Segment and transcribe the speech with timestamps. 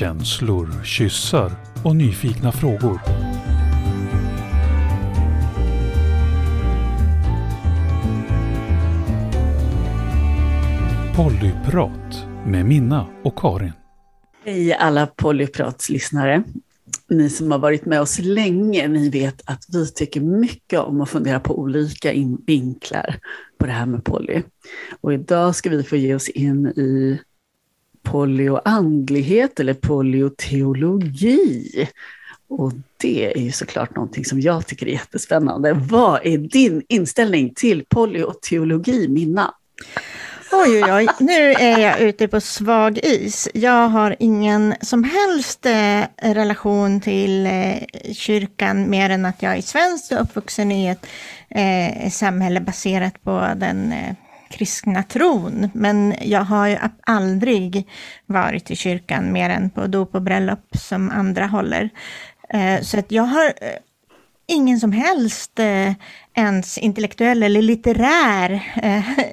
[0.00, 1.52] känslor, kyssar
[1.84, 3.00] och nyfikna frågor.
[11.16, 13.72] Pollyprat med Minna och Karin.
[14.44, 16.42] Hej alla Polypratslyssnare.
[17.08, 21.10] Ni som har varit med oss länge, ni vet att vi tycker mycket om att
[21.10, 22.12] fundera på olika
[22.46, 23.16] vinklar
[23.58, 24.42] på det här med poly.
[25.00, 27.20] Och idag ska vi få ge oss in i
[28.10, 31.88] polyoandlighet eller polyoteologi.
[32.48, 35.72] Och det är ju såklart någonting som jag tycker är jättespännande.
[35.72, 39.54] Vad är din inställning till polyoteologi, Minna?
[40.52, 43.48] Oj, oj, oj, nu är jag ute på svag is.
[43.54, 46.02] Jag har ingen som helst eh,
[46.34, 47.76] relation till eh,
[48.12, 51.06] kyrkan mer än att jag är svensk och uppvuxen i ett
[51.48, 54.14] eh, samhälle baserat på den eh,
[54.50, 55.70] kristna tron.
[55.74, 57.88] Men jag har ju aldrig
[58.26, 61.90] varit i kyrkan mer än på dop och bröllop som andra håller.
[62.48, 63.78] Eh, så att jag har eh,
[64.46, 65.92] ingen som helst eh,
[66.34, 68.50] ens intellektuell eller litterär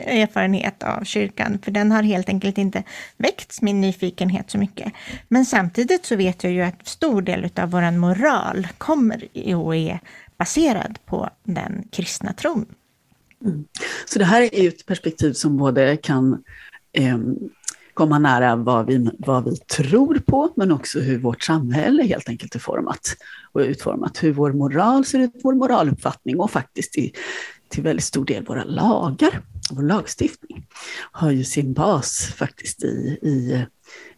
[0.05, 2.83] erfarenhet av kyrkan, för den har helt enkelt inte
[3.17, 4.93] väckt min nyfikenhet så mycket.
[5.27, 9.99] Men samtidigt så vet jag ju att stor del av vår moral kommer och är
[10.37, 12.65] baserad på den kristna tron.
[13.45, 13.65] Mm.
[14.05, 16.43] Så det här är ett perspektiv som både kan
[16.93, 17.17] eh,
[17.93, 22.55] komma nära vad vi, vad vi tror på, men också hur vårt samhälle helt enkelt
[22.55, 23.15] är format
[23.51, 24.23] och utformat.
[24.23, 27.13] Hur vår moral ser ut, vår moraluppfattning och faktiskt i,
[27.69, 29.41] till väldigt stor del våra lagar,
[29.71, 30.67] vår lagstiftning,
[31.11, 33.65] har ju sin bas faktiskt i, i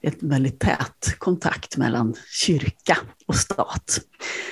[0.01, 4.01] ett väldigt tät kontakt mellan kyrka och stat.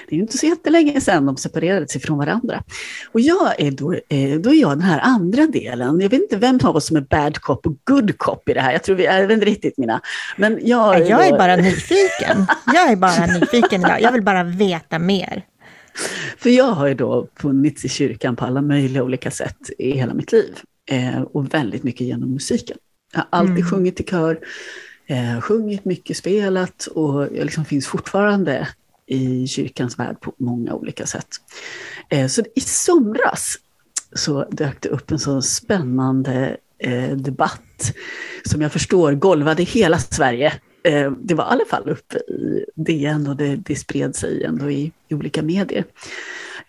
[0.08, 2.64] Det är ju inte så jättelänge sedan de separerade sig från varandra.
[3.12, 6.00] Och jag är då, eh, då är jag den här andra delen.
[6.00, 8.62] Jag vet inte vem av oss som är bad cop och good cop i det
[8.62, 8.72] här.
[8.72, 10.02] Jag tror vi, jag vet inte riktigt mina.
[10.38, 11.38] Men jag är, jag är då...
[11.38, 12.46] bara nyfiken.
[12.74, 14.02] Jag är bara nyfiken idag.
[14.02, 15.46] Jag vill bara veta mer.
[16.38, 20.14] För jag har ju då funnits i kyrkan på alla möjliga olika sätt i hela
[20.14, 20.60] mitt liv.
[20.92, 22.78] Eh, och väldigt mycket genom musiken.
[23.14, 23.70] Jag har alltid mm.
[23.70, 24.40] sjungit i kör,
[25.08, 28.68] eh, sjungit mycket, spelat och jag liksom finns fortfarande
[29.08, 31.28] i kyrkans värld på många olika sätt.
[32.10, 33.56] Eh, så i somras
[34.16, 37.94] så dök det upp en så spännande eh, debatt
[38.46, 40.54] som jag förstår golvade hela Sverige.
[40.84, 44.72] Eh, det var i alla fall uppe i DN och det, det spred sig ändå
[44.72, 45.86] i, i olika medier.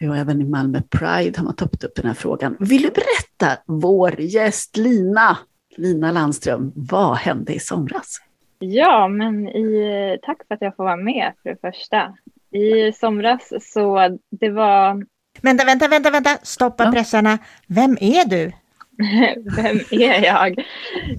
[0.01, 2.57] Och även i Malmö Pride har man tagit upp den här frågan.
[2.61, 5.39] Vill du berätta, vår gäst Lina,
[5.77, 8.21] Lina Landström, vad hände i somras?
[8.59, 12.15] Ja, men i, tack för att jag får vara med för det första.
[12.51, 15.07] I somras så det var...
[15.43, 16.93] Vänta, vänta, vänta, vänta, stoppa ja.
[16.93, 17.39] pressarna.
[17.67, 18.53] Vem är du?
[19.57, 20.65] Vem är jag?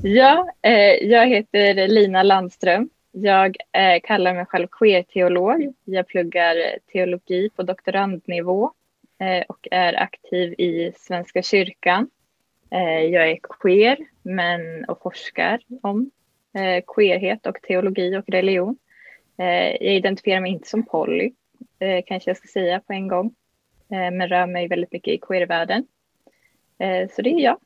[0.03, 2.89] Ja, eh, jag heter Lina Landström.
[3.11, 5.73] Jag eh, kallar mig själv queer-teolog.
[5.85, 6.55] Jag pluggar
[6.91, 8.71] teologi på doktorandnivå
[9.19, 12.09] eh, och är aktiv i Svenska kyrkan.
[12.71, 16.11] Eh, jag är queer men, och forskar om
[16.53, 18.77] eh, queerhet och teologi och religion.
[19.37, 21.31] Eh, jag identifierar mig inte som poly,
[21.79, 23.25] eh, kanske jag ska säga på en gång,
[23.91, 25.85] eh, men rör mig väldigt mycket i queervärlden.
[26.79, 27.57] Eh, så det är jag.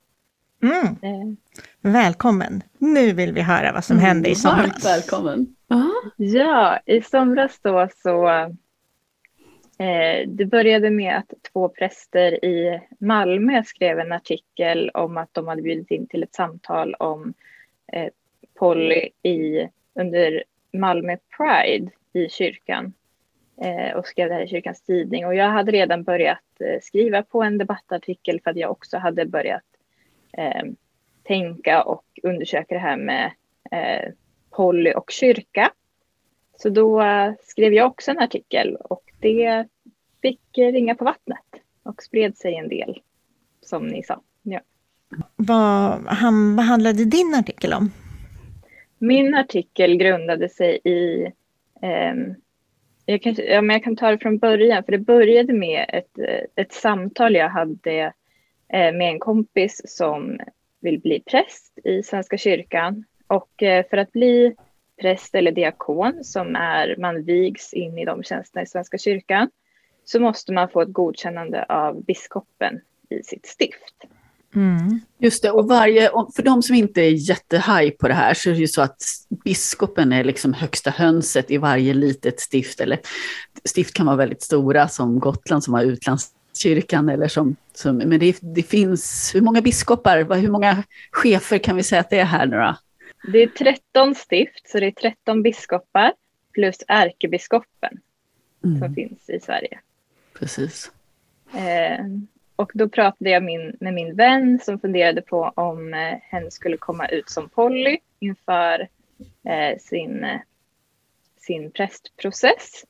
[0.64, 0.86] Mm.
[1.02, 1.38] Eh.
[1.82, 2.64] Välkommen!
[2.78, 4.86] Nu vill vi höra vad som mm, hände i somras.
[4.86, 5.56] Välkommen!
[6.18, 8.30] Ja, i somras då så
[10.28, 15.62] det började med att två präster i Malmö skrev en artikel om att de hade
[15.62, 17.34] bjudit in till ett samtal om
[18.54, 20.44] Polly i, under
[20.74, 22.94] Malmö Pride i kyrkan
[23.62, 25.26] eh, och skrev det här i kyrkans tidning.
[25.26, 29.26] Och jag hade redan börjat eh, skriva på en debattartikel för att jag också hade
[29.26, 29.64] börjat
[30.38, 30.64] eh,
[31.24, 33.32] tänka och undersöka det här med
[33.72, 34.12] eh,
[34.50, 35.72] Polly och kyrka.
[36.58, 39.68] Så då eh, skrev jag också en artikel och det
[40.22, 41.40] fick ringa på vattnet
[41.84, 43.02] och spred sig en del,
[43.62, 44.22] som ni sa.
[44.42, 44.60] Ja.
[45.36, 47.92] Vad, han, vad handlade din artikel om?
[49.04, 51.24] Min artikel grundade sig i
[51.82, 52.16] eh,
[53.06, 56.18] jag, kan, ja, men jag kan ta det från början, för det började med ett,
[56.18, 58.14] eh, ett samtal jag hade
[58.74, 60.40] eh, med en kompis som
[60.82, 63.04] vill bli präst i Svenska kyrkan.
[63.28, 64.56] Och eh, för att bli
[65.02, 69.50] präst eller diakon, som är, man vigs in i de tjänsterna i Svenska kyrkan,
[70.06, 74.08] så måste man få ett godkännande av biskopen i sitt stift.
[74.56, 75.00] Mm.
[75.24, 78.54] Just det, och varje, för de som inte är jättehaj på det här så är
[78.54, 79.04] det ju så att
[79.44, 82.80] biskopen är liksom högsta hönset i varje litet stift.
[82.80, 83.00] Eller
[83.64, 87.10] stift kan vara väldigt stora som Gotland som har utlandskyrkan.
[87.10, 91.84] Eller som, som, men det, det finns, hur många biskopar, hur många chefer kan vi
[91.84, 92.78] säga att det är här nu då?
[93.32, 96.14] Det är 13 stift, så det är 13 biskopar.
[96.54, 98.00] plus ärkebiskopen
[98.66, 98.80] Mm.
[98.80, 99.80] som finns i Sverige.
[100.40, 100.92] Precis.
[101.54, 102.06] Eh,
[102.56, 106.78] och då pratade jag min, med min vän som funderade på om eh, hen skulle
[106.78, 108.88] komma ut som Polly inför
[109.48, 110.40] eh, sin, eh,
[111.40, 112.86] sin prästprocess.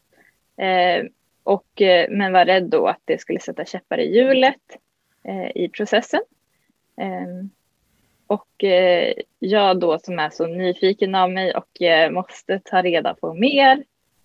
[0.58, 1.06] Eh,
[1.44, 4.78] och, eh, men var rädd då att det skulle sätta käppar i hjulet
[5.24, 6.22] eh, i processen.
[6.98, 7.46] Eh,
[8.28, 13.14] och eh, jag då som är så nyfiken av mig och eh, måste ta reda
[13.14, 13.84] på mer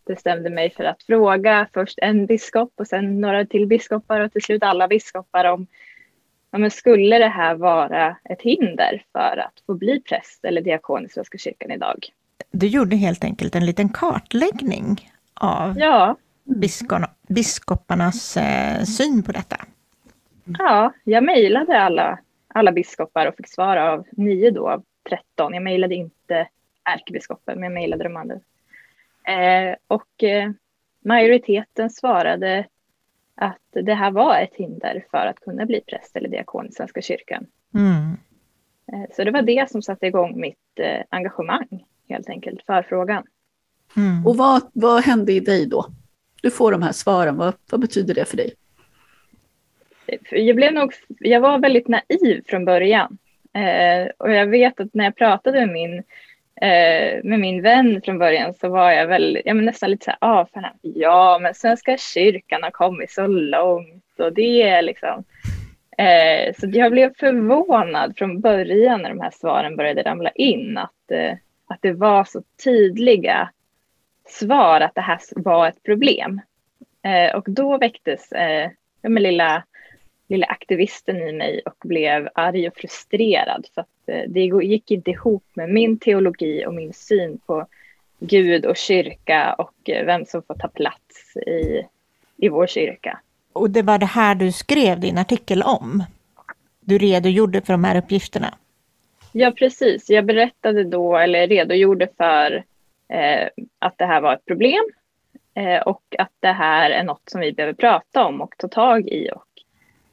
[0.08, 4.42] bestämde mig för att fråga först en biskop och sen några till biskopar och till
[4.42, 5.66] slut alla biskopar om
[6.50, 11.04] ja, men skulle det här vara ett hinder för att få bli präst eller diakon
[11.04, 12.06] i Svenska kyrkan idag?
[12.50, 16.16] Du gjorde helt enkelt en liten kartläggning av Ja,
[17.28, 19.56] biskoparnas eh, syn på detta.
[20.58, 22.18] ja jag mejlade alla,
[22.54, 25.54] alla biskopar och fick svar av nio då av 13.
[25.54, 26.48] Jag mejlade inte
[26.84, 28.40] ärkebiskopen, men jag mejlade de andra.
[29.28, 30.50] Eh, och eh,
[31.04, 32.66] majoriteten svarade
[33.34, 37.02] att det här var ett hinder för att kunna bli präst eller diakon i Svenska
[37.02, 37.46] kyrkan.
[37.74, 38.16] Mm.
[38.92, 43.24] Eh, Så det var det som satte igång mitt engagemang helt enkelt för frågan.
[43.96, 44.26] Mm.
[44.26, 45.86] Och vad, vad hände i dig då?
[46.42, 48.54] Du får de här svaren, vad, vad betyder det för dig?
[50.30, 53.18] Jag, blev nog, jag var väldigt naiv från början.
[54.18, 56.02] Och jag vet att när jag pratade med min,
[56.62, 60.10] eh, med min vän från början så var jag väl ja, men nästan lite så
[60.10, 65.24] här, ah, fan, ja men Svenska kyrkan har kommit så långt och det är liksom.
[65.98, 71.10] Eh, så jag blev förvånad från början när de här svaren började ramla in att,
[71.10, 71.32] eh,
[71.66, 73.50] att det var så tydliga
[74.26, 76.40] svar att det här var ett problem.
[77.02, 78.70] Eh, och då väcktes eh,
[79.02, 79.64] ja, men lilla
[80.28, 85.10] lilla aktivisten i mig och blev arg och frustrerad för att eh, det gick inte
[85.10, 87.66] ihop med min teologi och min syn på
[88.18, 91.82] Gud och kyrka och eh, vem som får ta plats i,
[92.36, 93.20] i vår kyrka.
[93.52, 96.04] Och det var det här du skrev din artikel om?
[96.80, 98.54] Du redogjorde för de här uppgifterna?
[99.32, 100.10] Ja, precis.
[100.10, 102.64] Jag berättade då, eller redogjorde för
[103.08, 103.48] eh,
[103.78, 104.84] att det här var ett problem
[105.54, 109.08] eh, och att det här är något som vi behöver prata om och ta tag
[109.08, 109.47] i och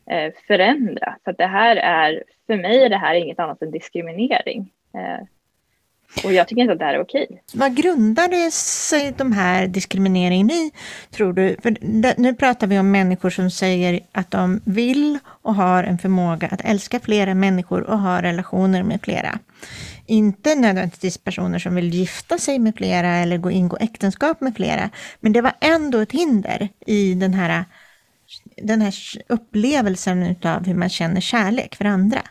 [0.09, 1.17] Eh, förändra.
[1.23, 4.71] För att det här är, för mig är det här inget annat än diskriminering.
[4.93, 5.25] Eh,
[6.23, 7.41] och jag tycker inte att det här är okej.
[7.53, 10.71] Vad grundade sig de här diskrimineringen i,
[11.11, 11.55] tror du?
[11.63, 11.75] För
[12.21, 16.61] nu pratar vi om människor som säger att de vill och har en förmåga att
[16.65, 19.39] älska flera människor och ha relationer med flera.
[20.05, 24.89] Inte nödvändigtvis personer som vill gifta sig med flera eller gå ingå äktenskap med flera.
[25.19, 27.65] Men det var ändå ett hinder i den här,
[28.57, 28.93] den här
[29.27, 32.21] upplevelsen av hur man känner kärlek för andra.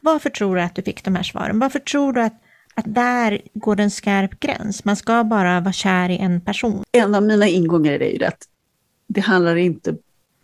[0.00, 1.58] Varför tror du att du fick de här svaren?
[1.58, 2.42] Varför tror du att,
[2.74, 4.84] att där går en skarp gräns?
[4.84, 6.84] Man ska bara vara kär i en person.
[6.92, 8.42] En av mina ingångar i det är ju det att
[9.06, 9.94] det handlar inte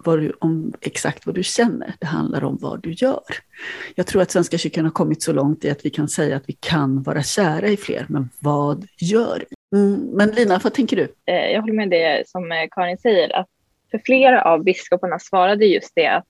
[0.04, 3.22] vad du, om exakt vad du känner, det handlar om vad du gör.
[3.94, 6.44] Jag tror att Svenska kyrkan har kommit så långt i att vi kan säga att
[6.46, 9.78] vi kan vara kära i fler, men vad gör vi?
[9.78, 11.02] Mm, men Lina, vad tänker du?
[11.26, 13.48] Eh, jag håller med det som eh, Karin säger, att
[13.92, 16.26] för flera av biskoparna svarade just det att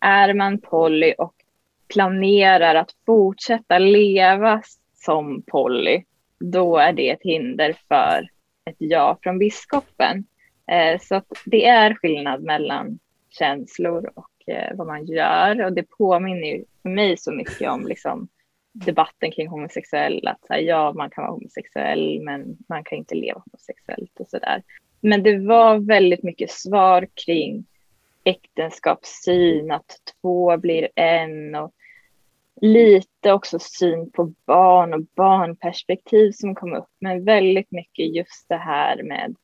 [0.00, 1.34] är man poly och
[1.92, 4.62] planerar att fortsätta leva
[4.94, 6.04] som poly,
[6.40, 8.28] då är det ett hinder för
[8.70, 10.24] ett ja från biskopen.
[10.70, 12.98] Eh, så att det är skillnad mellan
[13.30, 17.86] känslor och eh, vad man gör och det påminner ju för mig så mycket om
[17.86, 18.28] liksom,
[18.72, 20.30] debatten kring homosexuella.
[20.30, 24.28] Att så här, ja, man kan vara homosexuell, men man kan inte leva homosexuellt och
[24.28, 24.62] sådär.
[25.02, 27.64] Men det var väldigt mycket svar kring
[28.24, 31.72] äktenskapssyn, att två blir en och
[32.60, 38.56] lite också syn på barn och barnperspektiv som kom upp, men väldigt mycket just det
[38.56, 39.34] här med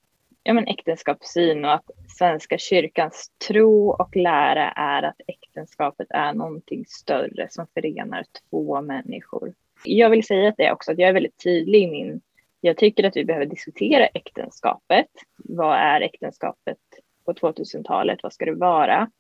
[0.42, 6.84] ja, men äktenskapssyn och att Svenska kyrkans tro och lära är att äktenskapet är någonting
[6.88, 9.54] större som förenar två människor.
[9.84, 12.20] Jag vill säga att det också, att jag är väldigt tydlig i min...
[12.60, 15.06] Jag tycker att vi behöver diskutera äktenskapet.
[15.36, 16.78] Vad är äktenskapet
[17.24, 18.18] på 2000-talet?
[18.22, 19.10] Vad ska det vara?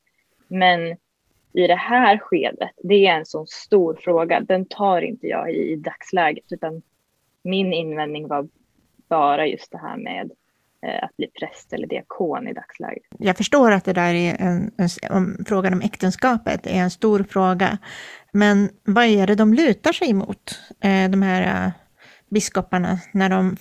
[0.48, 0.96] Men
[1.52, 4.40] i det här skedet, det är en sån stor fråga.
[4.40, 6.82] Den tar inte jag i, i dagsläget, utan
[7.42, 8.48] min invändning var
[9.08, 10.30] bara just det här med
[10.82, 13.02] eh, att bli präst eller diakon i dagsläget.
[13.18, 17.22] Jag förstår att det där är en, en, om, frågan om äktenskapet är en stor
[17.22, 17.78] fråga.
[18.32, 21.72] Men vad är det de lutar sig mot, eh, de här eh,
[22.28, 23.56] biskoparna, när de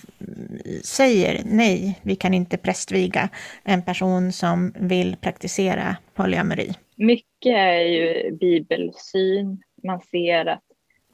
[0.84, 3.28] säger nej, vi kan inte prästviga
[3.64, 6.74] en person som vill praktisera polyamori?
[6.96, 9.62] Mycket är ju bibelsyn.
[9.82, 10.64] Man ser att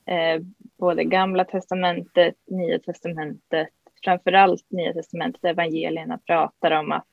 [0.06, 0.42] eh,
[0.78, 3.68] både gamla testamentet, nya testamentet
[4.04, 7.06] framförallt Nya Testamentet, evangelierna pratar om att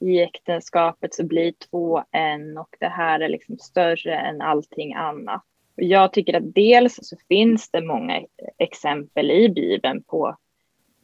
[0.00, 5.42] i äktenskapet så blir två en och det här är liksom större än allting annat.
[5.76, 8.22] Och jag tycker att dels så finns det många
[8.58, 10.36] exempel i Bibeln på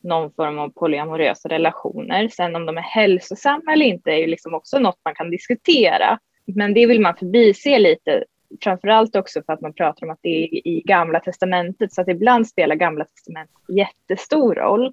[0.03, 2.29] någon form av polyamorösa relationer.
[2.29, 6.19] Sen om de är hälsosamma eller inte är ju liksom också något man kan diskutera.
[6.45, 8.25] Men det vill man förbise lite,
[8.63, 12.09] framförallt också för att man pratar om att det är i Gamla Testamentet, så att
[12.09, 14.93] ibland spelar Gamla Testamentet jättestor roll.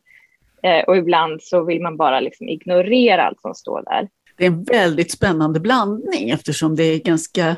[0.64, 4.10] Eh, och ibland så vill man bara liksom ignorera allt som står där.
[4.38, 7.56] Det är en väldigt spännande blandning eftersom det är ganska,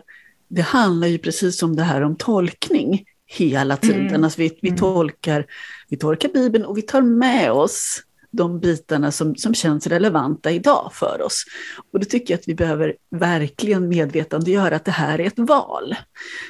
[0.51, 4.07] det handlar ju precis om det här om tolkning hela tiden.
[4.07, 4.23] Mm.
[4.23, 4.79] Alltså vi, vi, mm.
[4.79, 5.45] tolkar,
[5.89, 10.91] vi tolkar Bibeln och vi tar med oss de bitarna som, som känns relevanta idag
[10.93, 11.43] för oss.
[11.91, 15.95] Och då tycker jag att vi behöver verkligen medvetandegöra att det här är ett val.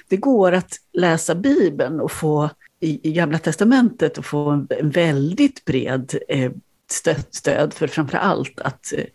[0.10, 4.90] Det går att läsa Bibeln och få i, i Gamla Testamentet och få en, en
[4.90, 6.52] väldigt bred eh,
[6.92, 9.06] stöd, stöd för framför allt att eh,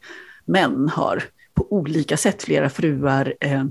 [0.44, 1.22] män har
[1.54, 3.64] på olika sätt flera fruar, eh,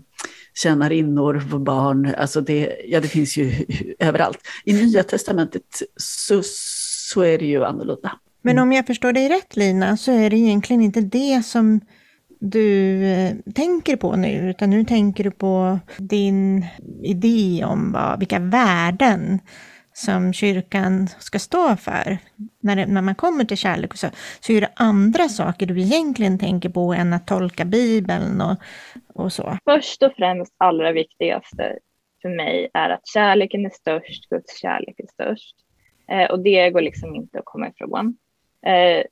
[0.56, 3.66] tjänarinnor, barn, alltså det, ja, det finns ju
[4.00, 4.40] överallt.
[4.64, 8.12] I Nya Testamentet så, så är det ju annorlunda.
[8.42, 11.82] Men om jag förstår dig rätt Lina, så är det egentligen inte det som
[12.40, 16.66] du eh, tänker på nu, utan nu tänker du på din
[17.04, 19.40] idé om vad, vilka värden
[19.94, 22.18] som kyrkan ska stå för.
[22.62, 24.08] När, det, när man kommer till kärlek och så,
[24.40, 28.58] så är det andra saker du egentligen tänker på än att tolka Bibeln och,
[29.16, 29.58] och så.
[29.64, 31.80] Först och främst, allra viktigaste
[32.22, 35.56] för mig är att kärleken är störst, Guds kärlek är störst.
[36.08, 38.18] Eh, och det går liksom inte att komma ifrån.
[38.66, 39.04] Eh,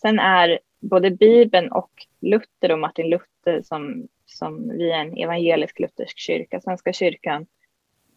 [0.00, 1.90] sen är både Bibeln och
[2.20, 7.46] Luther och Martin Luther som, som vi är en evangelisk luthersk kyrka, Svenska kyrkan,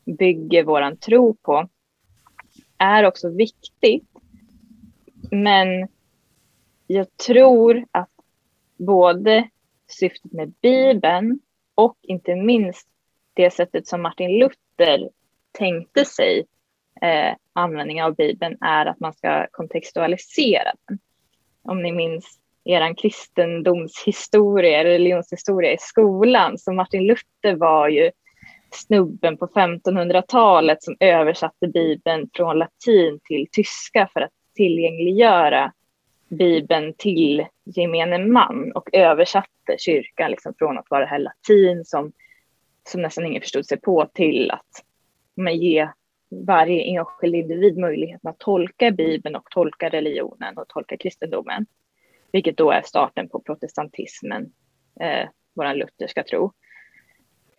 [0.06, 1.70] bygger våran tro på,
[2.78, 4.10] är också viktigt.
[5.32, 5.88] Men
[6.88, 8.10] jag tror att
[8.78, 9.50] både
[9.88, 11.40] syftet med Bibeln
[11.76, 12.88] och inte minst
[13.34, 15.10] det sättet som Martin Luther
[15.52, 16.46] tänkte sig
[17.02, 21.00] eh, användning av Bibeln är att man ska kontextualisera den.
[21.64, 28.12] Om ni minns er kristendomshistoria, religionshistoria i skolan, så Martin Luther var ju
[28.72, 35.72] snubben på 1500-talet som översatte Bibeln från latin till tyska för att tillgängliggöra
[36.38, 42.12] Bibeln till gemene man och översatte kyrkan liksom från att vara det här latin som,
[42.90, 44.84] som nästan ingen förstod sig på till att
[45.36, 45.90] man ge
[46.30, 51.66] varje enskild individ möjligheten att tolka Bibeln och tolka religionen och tolka kristendomen.
[52.32, 54.52] Vilket då är starten på protestantismen,
[55.00, 56.52] eh, vår lutherska tro.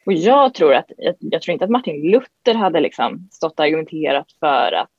[0.06, 3.64] Och jag tror att, jag, jag, tror inte att Martin Luther hade liksom stått och
[3.64, 4.95] argumenterat för att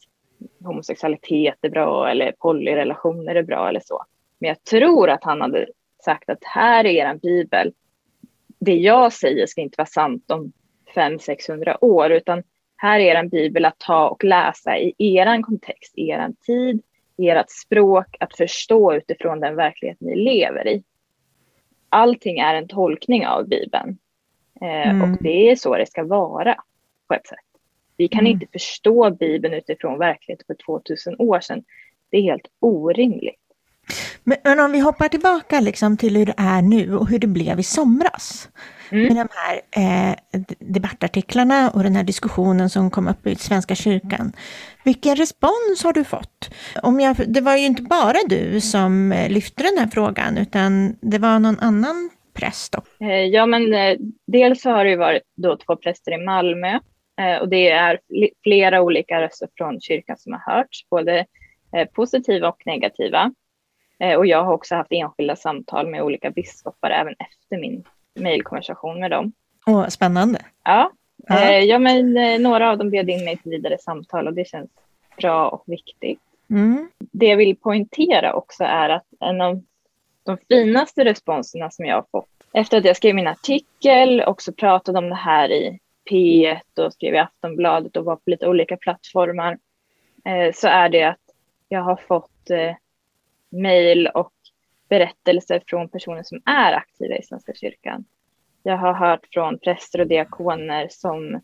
[0.63, 4.05] homosexualitet är bra eller polyrelationer är bra eller så.
[4.39, 5.67] Men jag tror att han hade
[6.05, 7.73] sagt att här är er bibel.
[8.59, 10.51] Det jag säger ska inte vara sant om
[10.95, 12.43] 500-600 år, utan
[12.75, 16.81] här är en bibel att ta och läsa i er kontext, i er tid,
[17.17, 20.83] i ert språk, att förstå utifrån den verklighet ni lever i.
[21.89, 23.97] Allting är en tolkning av bibeln.
[24.61, 25.01] Eh, mm.
[25.01, 26.55] Och det är så det ska vara
[27.07, 27.39] på ett sätt.
[27.97, 28.31] Vi kan mm.
[28.31, 31.63] inte förstå bibeln utifrån verkligheten för 2000 år sedan.
[32.11, 33.41] Det är helt orimligt.
[34.23, 37.27] Men, men, om vi hoppar tillbaka liksom till hur det är nu och hur det
[37.27, 38.49] blev i somras.
[38.91, 39.03] Mm.
[39.03, 40.15] Med de här eh,
[40.59, 44.31] debattartiklarna och den här diskussionen som kom upp i Svenska kyrkan.
[44.83, 46.49] Vilken respons har du fått?
[46.83, 50.95] Om jag, det var ju inte bara du som eh, lyfte den här frågan, utan
[51.01, 53.05] det var någon annan präst då?
[53.05, 56.79] Eh, ja, men eh, dels har det varit då två präster i Malmö
[57.41, 57.99] och det är
[58.43, 61.25] flera olika röster från kyrkan som har hörts, både
[61.93, 63.33] positiva och negativa.
[64.17, 67.83] Och jag har också haft enskilda samtal med olika biskopar även efter min
[68.13, 69.31] mejlkonversation med dem.
[69.65, 70.39] Åh, spännande.
[70.63, 70.91] Ja,
[71.27, 71.51] ja.
[71.51, 74.69] ja men några av dem bjöd in mig till vidare samtal och det känns
[75.17, 76.21] bra och viktigt.
[76.49, 76.89] Mm.
[76.97, 79.63] Det jag vill poängtera också är att en av
[80.23, 84.97] de finaste responserna som jag har fått efter att jag skrev min artikel, också pratade
[84.97, 89.57] om det här i P1 och skrev i Aftonbladet och var på lite olika plattformar,
[90.25, 91.19] eh, så är det att
[91.69, 92.75] jag har fått eh,
[93.49, 94.33] mejl och
[94.89, 98.05] berättelser från personer som är aktiva i Svenska kyrkan.
[98.63, 101.35] Jag har hört från präster och diakoner som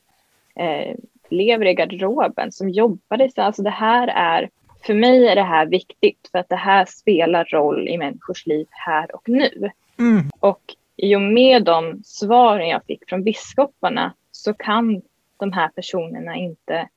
[0.55, 0.95] eh,
[1.29, 4.49] lever i garderoben, som jobbar i Alltså det här är
[4.85, 8.67] för mig är det här viktigt för att det här spelar roll i människors liv
[8.69, 9.71] här och nu.
[9.99, 10.29] Mm.
[10.39, 10.61] Och
[10.95, 15.01] i och med de svaren jag fick från biskoparna så kan
[15.37, 16.89] de här personerna inte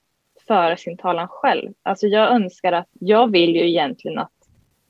[0.47, 1.73] föra sin talan själv.
[1.83, 4.31] Alltså jag önskar att, jag vill ju egentligen att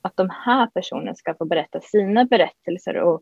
[0.07, 3.21] att de här personerna ska få berätta sina berättelser och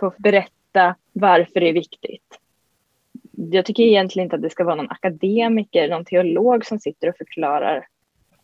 [0.00, 2.38] få berätta varför det är viktigt.
[3.32, 7.16] Jag tycker egentligen inte att det ska vara någon akademiker, någon teolog som sitter och
[7.16, 7.86] förklarar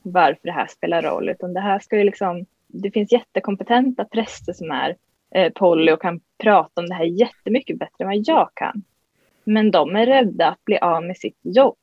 [0.02, 4.52] varför det här spelar roll, utan det här ska ju liksom, det finns jättekompetenta präster
[4.52, 4.96] som är
[5.34, 8.82] eh, poly och kan prata om det här jättemycket bättre än vad jag kan.
[9.48, 11.76] Men de är rädda att bli av med sitt jobb.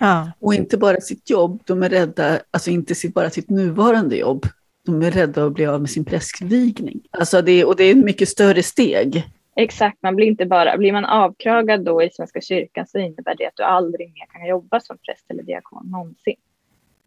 [0.00, 0.32] Ja.
[0.38, 4.46] Och inte bara sitt jobb, de är rädda, alltså inte bara sitt nuvarande jobb,
[4.86, 7.00] de är rädda att bli av med sin prästvigning.
[7.10, 9.24] Alltså det, och det är ett mycket större steg.
[9.56, 13.46] Exakt, man blir inte bara, blir man avkragad då i Svenska kyrkan så innebär det
[13.46, 16.36] att du aldrig mer kan jobba som präst eller diakon någonsin.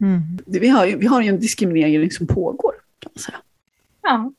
[0.02, 0.22] Mm.
[0.46, 3.38] Vi, har ju, vi har ju en diskriminering som pågår, kan man säga.
[4.02, 4.32] Ja.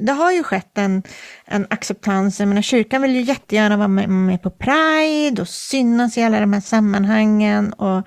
[0.00, 1.02] Det har ju skett en,
[1.44, 2.40] en acceptans.
[2.40, 6.40] Jag menar, kyrkan vill ju jättegärna vara med, med på Pride och synas i alla
[6.40, 7.72] de här sammanhangen.
[7.72, 8.06] Och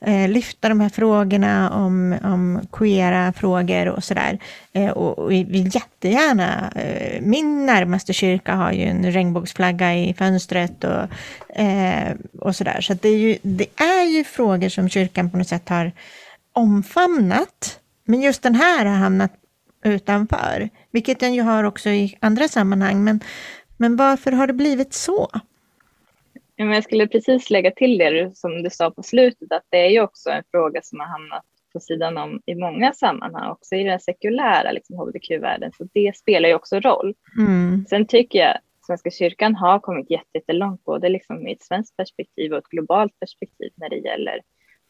[0.00, 4.38] eh, lyfta de här frågorna om, om queera frågor och sådär.
[4.72, 10.14] Eh, och, och vi vill jättegärna, eh, min närmaste kyrka har ju en regnbågsflagga i
[10.14, 12.80] fönstret och, eh, och sådär.
[12.80, 15.92] Så det är, ju, det är ju frågor som kyrkan på något sätt har
[16.52, 17.78] omfamnat.
[18.04, 19.32] Men just den här har hamnat
[19.84, 23.04] utanför, vilket den ju har också i andra sammanhang.
[23.04, 23.20] Men,
[23.76, 25.28] men varför har det blivit så?
[26.56, 30.00] jag skulle precis lägga till det som du sa på slutet, att det är ju
[30.00, 34.00] också en fråga som har hamnat på sidan om i många sammanhang, också i den
[34.00, 37.14] sekulära liksom, hbtq-världen, så det spelar ju också roll.
[37.38, 37.84] Mm.
[37.88, 42.58] Sen tycker jag Svenska kyrkan har kommit jättelångt, både liksom i ett svenskt perspektiv och
[42.58, 44.40] ett globalt perspektiv när det gäller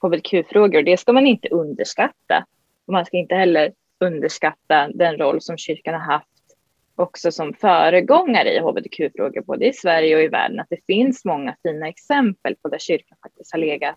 [0.02, 0.78] hbtq-frågor.
[0.78, 2.46] Och det ska man inte underskatta.
[2.86, 3.72] Och man ska inte heller
[4.02, 6.28] underskatta den roll som kyrkan har haft
[6.96, 11.56] också som föregångare i hbtq-frågor, både i Sverige och i världen, att det finns många
[11.62, 13.96] fina exempel på där kyrkan faktiskt har legat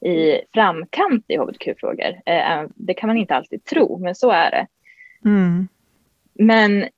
[0.00, 2.20] i framkant i hbtq-frågor.
[2.26, 4.66] Eh, det kan man inte alltid tro, men så är det.
[5.24, 5.68] Mm.
[6.34, 6.88] Men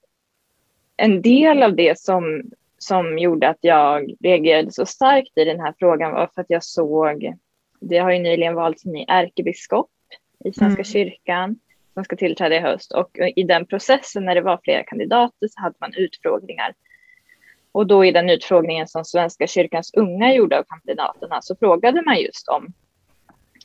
[0.97, 2.42] en del av det som,
[2.78, 6.65] som gjorde att jag reagerade så starkt i den här frågan var för att jag
[6.65, 7.34] såg,
[7.80, 9.91] det har ju nyligen valts en ny ärkebiskop
[10.45, 10.84] i Svenska mm.
[10.84, 11.58] kyrkan
[11.99, 12.93] som ska tillträda i höst.
[12.93, 16.75] Och i den processen när det var flera kandidater så hade man utfrågningar.
[17.73, 22.21] Och då i den utfrågningen som Svenska kyrkans unga gjorde av kandidaterna så frågade man
[22.21, 22.73] just om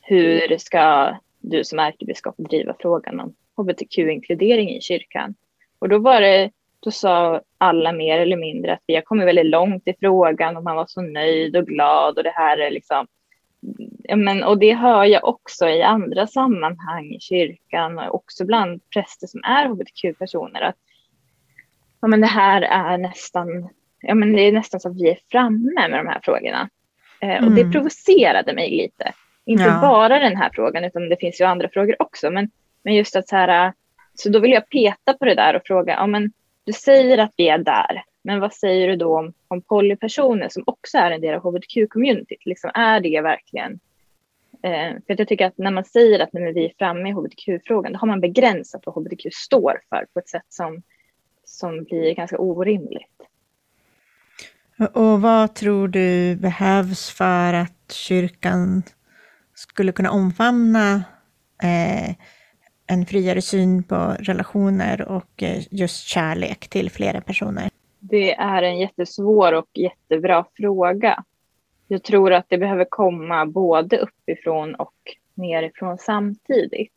[0.02, 5.34] hur ska du som ärkebiskop driva frågan om hbtq-inkludering i kyrkan?
[5.78, 9.46] Och då var det, då sa alla mer eller mindre att vi har kommit väldigt
[9.46, 13.06] långt i frågan och man var så nöjd och glad och det här är liksom
[14.08, 19.26] men, och det hör jag också i andra sammanhang i kyrkan och också bland präster
[19.26, 20.60] som är hbtq-personer.
[20.60, 20.76] Att
[22.00, 23.68] ja, men det här är nästan,
[24.00, 26.68] ja, men det är nästan så att vi är framme med de här frågorna.
[27.20, 27.44] Eh, mm.
[27.44, 29.12] Och det provocerade mig lite.
[29.44, 29.80] Inte ja.
[29.80, 32.30] bara den här frågan, utan det finns ju andra frågor också.
[32.30, 32.50] Men,
[32.82, 33.72] men just att så här,
[34.14, 36.32] så då vill jag peta på det där och fråga, ja men
[36.64, 40.62] du säger att vi är där, men vad säger du då om, om polypersoner som
[40.66, 42.42] också är en del av hbtq-communityt?
[42.44, 43.80] Liksom, är det verkligen...
[44.64, 47.92] Eh, för jag tycker att när man säger att när vi är framme i hbtq-frågan,
[47.92, 50.82] då har man begränsat vad hbtq står för på ett sätt som,
[51.44, 53.20] som blir ganska orimligt.
[54.92, 58.82] Och vad tror du behövs för att kyrkan
[59.54, 60.94] skulle kunna omfamna
[61.62, 62.14] eh,
[62.86, 67.68] en friare syn på relationer och eh, just kärlek till flera personer?
[68.00, 71.24] Det är en jättesvår och jättebra fråga.
[71.88, 74.94] Jag tror att det behöver komma både uppifrån och
[75.34, 76.92] nerifrån samtidigt.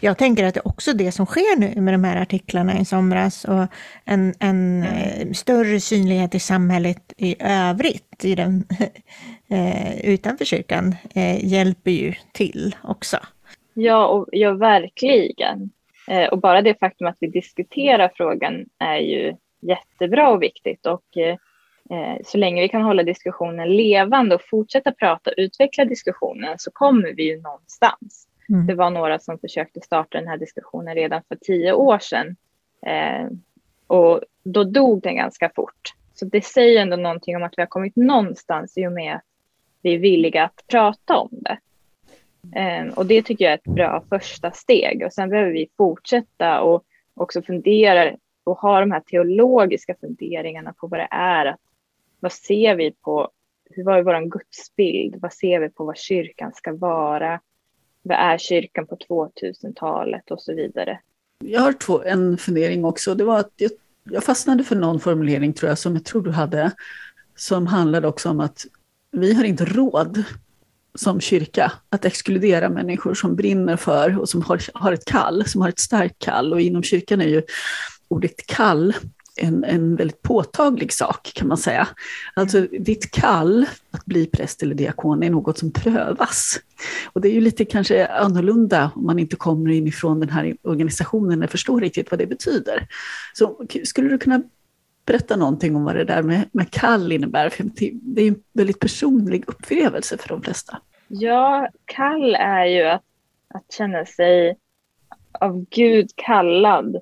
[0.00, 2.84] Jag tänker att det är också det som sker nu med de här artiklarna i
[2.84, 3.66] somras och
[4.04, 5.34] en, en mm.
[5.34, 8.64] större synlighet i samhället i övrigt, i den,
[9.50, 13.16] eh, utanför kyrkan, eh, hjälper ju till också.
[13.74, 15.70] Ja, och, ja verkligen.
[16.08, 20.86] Eh, och bara det faktum att vi diskuterar frågan är ju jättebra och viktigt.
[20.86, 21.36] Och eh, eh,
[22.24, 27.12] så länge vi kan hålla diskussionen levande och fortsätta prata och utveckla diskussionen så kommer
[27.12, 28.28] vi ju någonstans.
[28.48, 28.66] Mm.
[28.66, 32.36] Det var några som försökte starta den här diskussionen redan för tio år sedan.
[32.86, 33.28] Eh,
[33.86, 35.94] och då dog den ganska fort.
[36.14, 39.22] Så det säger ändå någonting om att vi har kommit någonstans i och med att
[39.82, 41.58] vi är villiga att prata om det.
[42.60, 45.02] Eh, och det tycker jag är ett bra första steg.
[45.06, 50.86] Och sen behöver vi fortsätta och också fundera och ha de här teologiska funderingarna på
[50.86, 51.46] vad det är.
[51.46, 51.60] Att,
[52.20, 53.30] vad ser vi på,
[53.70, 55.16] hur var vår gudsbild?
[55.20, 57.40] Vad ser vi på vad kyrkan ska vara?
[58.02, 61.00] Vad är kyrkan på 2000-talet och så vidare?
[61.44, 63.14] Jag har två, en fundering också.
[63.14, 63.70] Det var att jag,
[64.04, 66.70] jag fastnade för någon formulering tror jag, som jag tror du hade,
[67.36, 68.66] som handlade också om att
[69.10, 70.24] vi har inte råd
[70.94, 75.60] som kyrka, att exkludera människor som brinner för och som har, har ett kall, som
[75.60, 76.52] har ett starkt kall.
[76.52, 77.42] Och inom kyrkan är ju
[78.08, 78.94] ordet kall
[79.36, 81.88] en, en väldigt påtaglig sak kan man säga.
[82.34, 86.60] Alltså ditt kall att bli präst eller diakon är något som prövas.
[87.12, 91.38] Och det är ju lite kanske annorlunda om man inte kommer inifrån den här organisationen
[91.38, 92.86] eller förstår riktigt vad det betyder.
[93.34, 94.42] Så skulle du kunna
[95.06, 97.48] berätta någonting om vad det där med, med kall innebär?
[97.48, 100.78] För det är en väldigt personlig upplevelse för de flesta.
[101.08, 103.04] Ja, kall är ju att,
[103.54, 104.56] att känna sig
[105.40, 106.96] av Gud kallad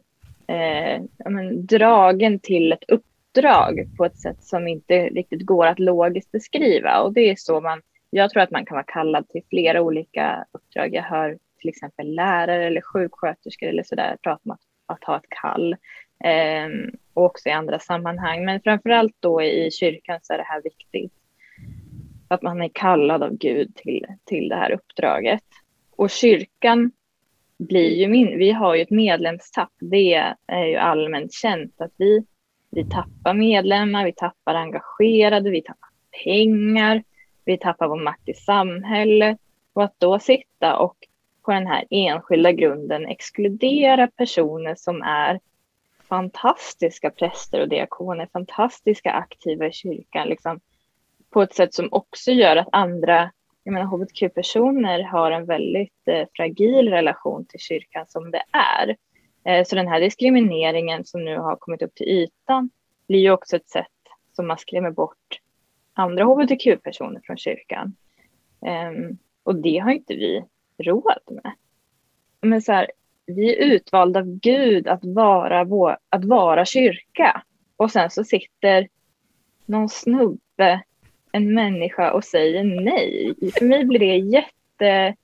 [0.49, 6.33] eh, men, dragen till ett uppdrag på ett sätt som inte riktigt går att logiskt
[6.33, 7.01] beskriva.
[7.01, 10.45] Och det är så man, jag tror att man kan vara kallad till flera olika
[10.53, 10.95] uppdrag.
[10.95, 15.29] Jag hör till exempel lärare eller sjuksköterskor eller sådär prata om att, att ha ett
[15.29, 15.77] kall.
[16.25, 16.69] Eh,
[17.15, 18.45] och också i andra sammanhang.
[18.45, 21.13] Men framför allt då i kyrkan så är det här viktigt.
[22.29, 25.45] Att man är kallad av Gud till, till det här uppdraget.
[25.97, 26.91] Och kyrkan
[27.59, 29.73] blir ju min, vi har ju ett medlemstapp.
[29.81, 32.25] Det är ju allmänt känt att vi,
[32.71, 35.88] vi tappar medlemmar, vi tappar engagerade, vi tappar
[36.25, 37.03] pengar,
[37.44, 39.38] vi tappar vår makt i samhället.
[39.73, 40.97] Och att då sitta och
[41.42, 45.40] på den här enskilda grunden exkludera personer som är
[46.09, 50.61] fantastiska präster och diakoner, fantastiska aktiva i kyrkan, liksom,
[51.31, 53.31] på ett sätt som också gör att andra
[53.68, 58.96] jag menar hbtq-personer har en väldigt eh, fragil relation till kyrkan som det är.
[59.44, 62.70] Eh, så den här diskrimineringen som nu har kommit upp till ytan
[63.09, 63.87] blir ju också ett sätt
[64.37, 65.40] som man skrämmer bort
[65.92, 67.96] andra hbtq-personer från kyrkan.
[68.66, 68.92] Eh,
[69.42, 70.44] och det har inte vi
[70.78, 71.52] råd med.
[72.40, 72.90] Men så här,
[73.26, 77.42] vi är utvalda av Gud att vara, vår, att vara kyrka.
[77.76, 78.88] Och sen så sitter
[79.66, 80.83] någon snubbe
[81.33, 83.35] en människa och säger nej.
[83.59, 85.14] För mig blir det jätte...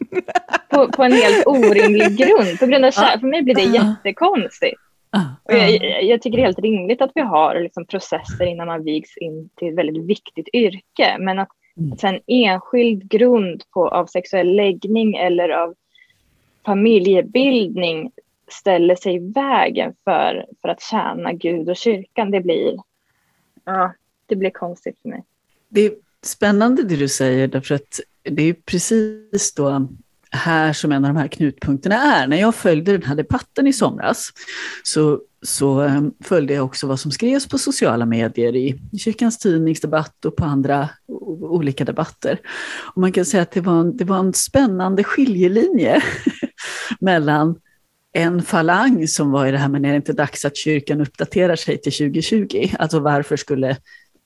[0.71, 2.59] På, på en helt orimlig grund.
[2.59, 4.81] På grund av kär, för mig blir det jättekonstigt.
[5.45, 8.85] Och jag, jag tycker det är helt rimligt att vi har liksom processer innan man
[8.85, 11.17] vigs in till ett väldigt viktigt yrke.
[11.19, 11.49] Men att,
[11.93, 15.75] att en enskild grund på, av sexuell läggning eller av
[16.67, 18.11] familjebildning
[18.49, 22.77] ställer sig i vägen för, för att tjäna Gud och kyrkan, det blir,
[23.64, 23.93] ja,
[24.27, 25.23] det blir konstigt för mig.
[25.75, 29.89] Det är spännande det du säger, därför att det är precis då
[30.31, 32.27] här som en av de här knutpunkterna är.
[32.27, 34.31] När jag följde den här debatten i somras
[34.83, 40.25] så, så ehm, följde jag också vad som skrevs på sociala medier i kyrkans tidningsdebatt
[40.25, 40.89] och på andra
[41.41, 42.41] olika debatter.
[42.95, 46.03] Och man kan säga att det var en, det var en spännande skiljelinje
[47.01, 47.57] mellan
[48.13, 51.57] en falang som var i det här, men är det inte dags att kyrkan uppdaterar
[51.57, 52.69] sig till 2020?
[52.79, 53.77] Alltså varför skulle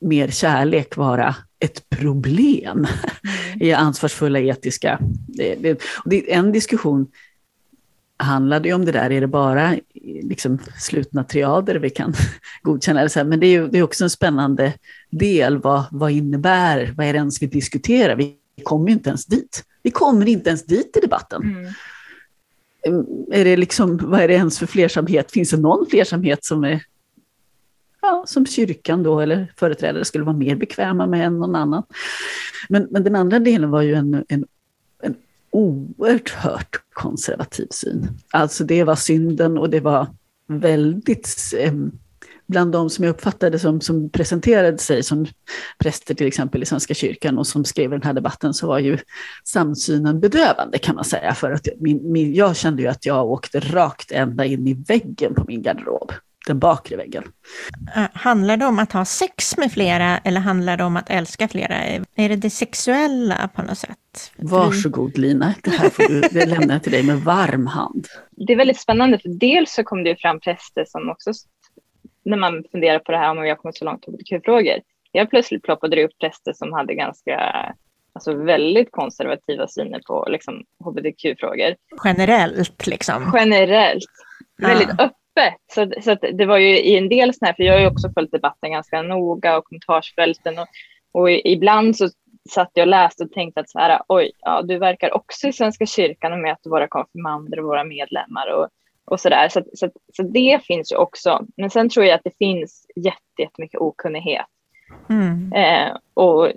[0.00, 2.88] mer kärlek vara ett problem mm.
[3.60, 4.98] i ansvarsfulla etiska...
[5.26, 7.06] Det, det, det, en diskussion
[8.16, 9.76] handlade ju om det där, är det bara
[10.22, 12.14] liksom slutna triader vi kan
[12.62, 13.00] godkänna?
[13.00, 14.72] Eller så här, men det är ju det är också en spännande
[15.10, 18.16] del, vad, vad innebär, vad är det ens vi diskuterar?
[18.16, 19.64] Vi kommer ju inte ens dit.
[19.82, 21.42] Vi kommer inte ens dit i debatten.
[21.42, 21.72] Mm.
[23.32, 25.32] Är det liksom, vad är det ens för flersamhet?
[25.32, 26.82] Finns det någon flersamhet som är
[28.02, 31.82] ja, som kyrkan då, eller företrädare skulle vara mer bekväma med än någon annan.
[32.68, 34.44] Men, men den andra delen var ju en, en,
[35.02, 35.14] en
[35.50, 38.08] oerhört konservativ syn.
[38.30, 40.06] Alltså det var synden och det var
[40.46, 41.72] väldigt eh,
[42.46, 45.26] bland de som jag uppfattade som, som presenterade sig som
[45.78, 48.98] präster till exempel i Svenska kyrkan och som skrev den här debatten så var ju
[49.44, 51.34] samsynen bedövande kan man säga.
[51.34, 55.34] För att min, min, jag kände ju att jag åkte rakt ända in i väggen
[55.34, 56.12] på min garderob
[56.48, 57.24] den bakre väggen.
[57.96, 61.48] Eh, handlar det om att ha sex med flera eller handlar det om att älska
[61.48, 61.74] flera?
[62.14, 64.32] Är det det sexuella på något sätt?
[64.36, 68.06] Varsågod Lina, det här får du, det lämnar jag till dig med varm hand.
[68.30, 71.32] Det är väldigt spännande, för dels så kom det fram präster som också,
[72.24, 74.80] när man funderar på det här om vi har kommit så långt på hbtq-frågor,
[75.12, 77.36] jag plötsligt ploppade det upp präster som hade ganska
[78.12, 81.74] alltså väldigt konservativa syner på liksom, hbtq-frågor.
[82.04, 83.32] Generellt liksom?
[83.34, 84.04] Generellt.
[84.58, 85.54] Väldigt öppet öppet.
[85.66, 88.10] Så, så det var ju i en del sådana här, för jag har ju också
[88.14, 90.66] följt debatten ganska noga och kommentarsfälten och,
[91.12, 92.08] och ibland så
[92.50, 95.52] satt jag och läste och tänkte att så här, oj, ja, du verkar också i
[95.52, 98.68] Svenska kyrkan och möter våra konfirmander och våra medlemmar och,
[99.04, 99.48] och så där.
[99.48, 101.46] Så, så, så det finns ju också.
[101.56, 102.86] Men sen tror jag att det finns
[103.38, 104.46] jättemycket okunnighet.
[105.10, 105.52] Mm.
[105.52, 106.52] Eh, och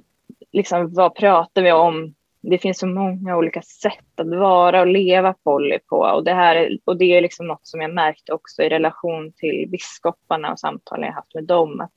[0.52, 2.14] liksom vad pratar vi om?
[2.42, 5.98] Det finns så många olika sätt att vara och leva poly på.
[5.98, 9.68] Och det, här, och det är liksom något som jag märkte också i relation till
[9.70, 11.82] biskoparna och samtalen jag haft med dem.
[11.82, 11.92] Att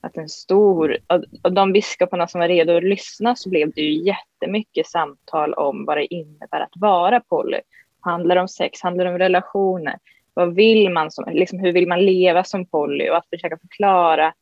[0.00, 0.96] att en stor,
[1.42, 5.84] av de biskoparna som var redo att lyssna så blev det ju jättemycket samtal om
[5.84, 7.60] vad det innebär att vara poly.
[8.00, 9.98] Handlar det om sex, handlar det om relationer?
[10.34, 13.10] Vad vill man som, liksom, hur vill man leva som poly?
[13.10, 14.32] Och att försöka förklara,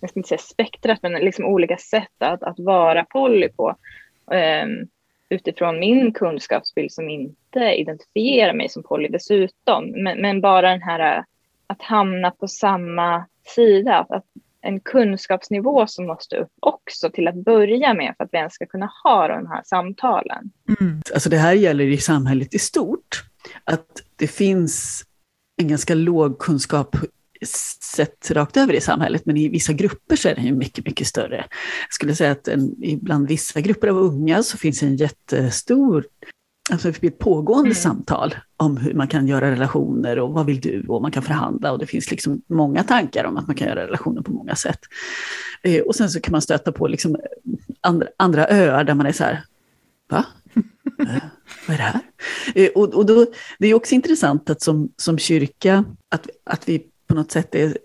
[0.00, 3.76] jag ska inte säga spektrat, men liksom olika sätt att, att vara poly på.
[4.26, 4.88] Um,
[5.28, 9.90] utifrån min kunskapsbild som inte identifierar mig som poly dessutom.
[9.90, 11.24] Men, men bara den här
[11.66, 14.24] att hamna på samma sida, att, att
[14.60, 18.66] en kunskapsnivå som måste upp också till att börja med för att vi ens ska
[18.66, 20.50] kunna ha de här samtalen.
[20.80, 21.02] Mm.
[21.14, 23.24] Alltså det här gäller i samhället i stort,
[23.64, 25.04] att det finns
[25.56, 26.96] en ganska låg kunskap
[27.46, 31.06] sett rakt över i samhället, men i vissa grupper så är den ju mycket, mycket
[31.06, 31.36] större.
[31.80, 36.04] Jag skulle säga att en, bland vissa grupper av unga så finns en jättestor
[36.70, 37.74] alltså ett pågående mm.
[37.74, 41.72] samtal om hur man kan göra relationer och vad vill du och man kan förhandla
[41.72, 44.80] och det finns liksom många tankar om att man kan göra relationer på många sätt.
[45.62, 47.16] Eh, och sen så kan man stöta på liksom
[47.80, 49.44] andra, andra öar där man är så här,
[50.10, 50.24] va?
[50.98, 51.22] Eh,
[51.66, 52.00] vad är det här?
[52.54, 53.26] Eh, och, och då,
[53.58, 57.76] det är också intressant att som, som kyrka, att, att vi på något sätt är,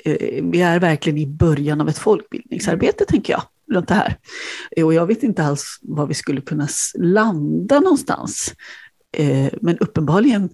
[0.52, 4.18] vi är verkligen i början av ett folkbildningsarbete, tänker jag runt det här.
[4.84, 8.54] Och jag vet inte alls var vi skulle kunna landa någonstans.
[9.18, 10.50] Eh, men uppenbarligen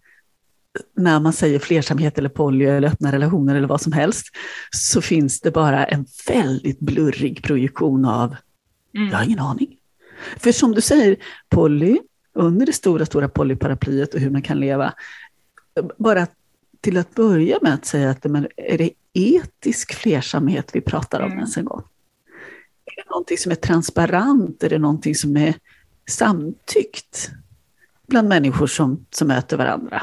[0.96, 4.26] när man säger flersamhet eller poly eller öppna relationer eller vad som helst,
[4.72, 8.36] så finns det bara en väldigt blurrig projektion av,
[8.96, 9.10] mm.
[9.10, 9.78] jag har ingen aning.
[10.38, 11.16] För som du säger,
[11.50, 12.00] poly,
[12.34, 14.94] under det stora, stora polyparaplyet och hur man kan leva,
[15.98, 16.28] bara
[16.86, 21.26] till att börja med att säga att men är det etisk flersamhet vi pratar om
[21.26, 21.38] mm.
[21.38, 21.84] ens en gång?
[22.86, 24.64] Är det någonting som är transparent?
[24.64, 25.56] Är det någonting som är
[26.10, 27.32] samtyckt
[28.08, 30.02] bland människor som, som möter varandra?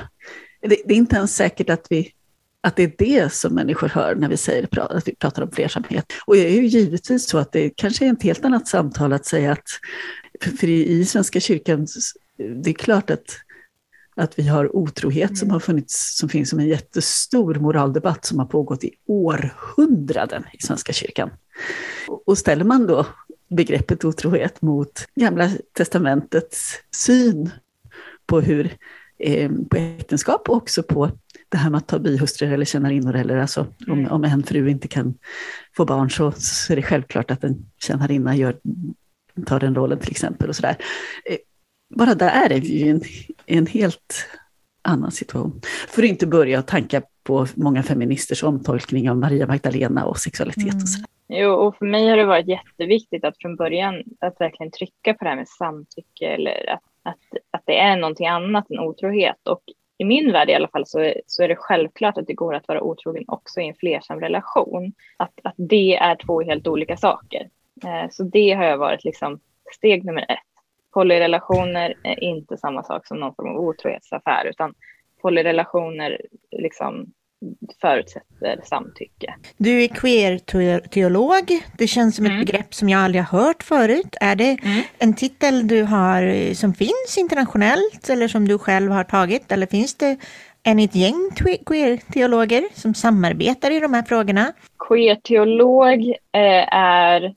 [0.61, 2.13] Det, det är inte ens säkert att, vi,
[2.61, 6.13] att det är det som människor hör när vi säger att vi pratar om flersamhet.
[6.27, 9.27] Och det är ju givetvis så att det kanske är ett helt annat samtal att
[9.27, 9.69] säga att,
[10.59, 11.87] för i, i Svenska kyrkan,
[12.37, 13.37] det är klart att
[14.17, 15.37] att vi har otrohet mm.
[15.37, 20.63] som har funnits, som finns som en jättestor moraldebatt som har pågått i århundraden i
[20.63, 21.31] Svenska kyrkan.
[22.27, 23.07] Och ställer man då
[23.49, 26.75] begreppet otrohet mot Gamla testamentets
[27.07, 27.51] syn
[28.27, 28.77] på hur
[29.19, 31.11] eh, på äktenskap och också på
[31.49, 33.17] det här med att ta bihustrur eller tjänarinnor.
[33.17, 34.13] Eller alltså, om, mm.
[34.13, 35.15] om en fru inte kan
[35.77, 38.57] få barn så, så är det självklart att en tjänarinna gör,
[39.47, 40.49] tar den rollen till exempel.
[40.49, 40.77] och sådär.
[41.25, 41.37] Eh,
[41.93, 43.01] bara där är vi ju en,
[43.47, 44.29] en helt
[44.83, 45.61] annan situation.
[45.89, 50.77] För att inte börja tanka på många feministers omtolkning av Maria Magdalena och sexualitet mm.
[50.77, 51.05] och så.
[51.29, 55.25] Jo, och för mig har det varit jätteviktigt att från början att verkligen trycka på
[55.25, 59.49] det här med samtycke eller att, att, att det är någonting annat än otrohet.
[59.49, 59.63] Och
[59.99, 62.55] i min värld i alla fall så är, så är det självklart att det går
[62.55, 64.93] att vara otrogen också i en flersam relation.
[65.17, 67.49] Att, att det är två helt olika saker.
[67.85, 69.41] Eh, så det har jag varit liksom
[69.75, 70.52] steg nummer ett
[70.93, 74.75] polyrelationer är inte samma sak som någon form av otrohetsaffär, utan
[75.23, 77.07] polyrelationer liksom
[77.81, 79.35] förutsätter samtycke.
[79.57, 81.61] Du är queer-teolog.
[81.79, 82.45] Det känns som ett mm.
[82.45, 84.17] begrepp som jag aldrig har hört förut.
[84.21, 84.83] Är det mm.
[84.99, 89.53] en titel du har som finns internationellt eller som du själv har tagit?
[89.53, 90.17] Eller finns det
[90.63, 91.31] en ett gäng
[91.67, 94.53] queer-teologer som samarbetar i de här frågorna?
[94.89, 97.35] Queer-teolog eh, är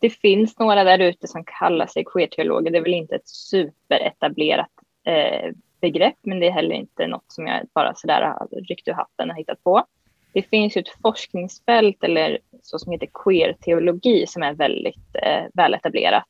[0.00, 2.70] det finns några där ute som kallar sig queer-teologer.
[2.70, 4.70] Det är väl inte ett superetablerat
[5.04, 8.92] eh, begrepp, men det är heller inte något som jag bara sådär har ryckt ur
[8.92, 9.84] hatten och hittat på.
[10.32, 16.24] Det finns ju ett forskningsfält eller så som heter queer-teologi som är väldigt eh, väletablerat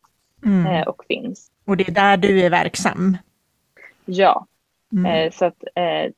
[0.44, 0.66] mm.
[0.66, 1.50] eh, och finns.
[1.64, 3.16] Och det är där du är verksam?
[4.04, 4.46] Ja,
[4.92, 5.06] mm.
[5.06, 6.12] eh, så att eh,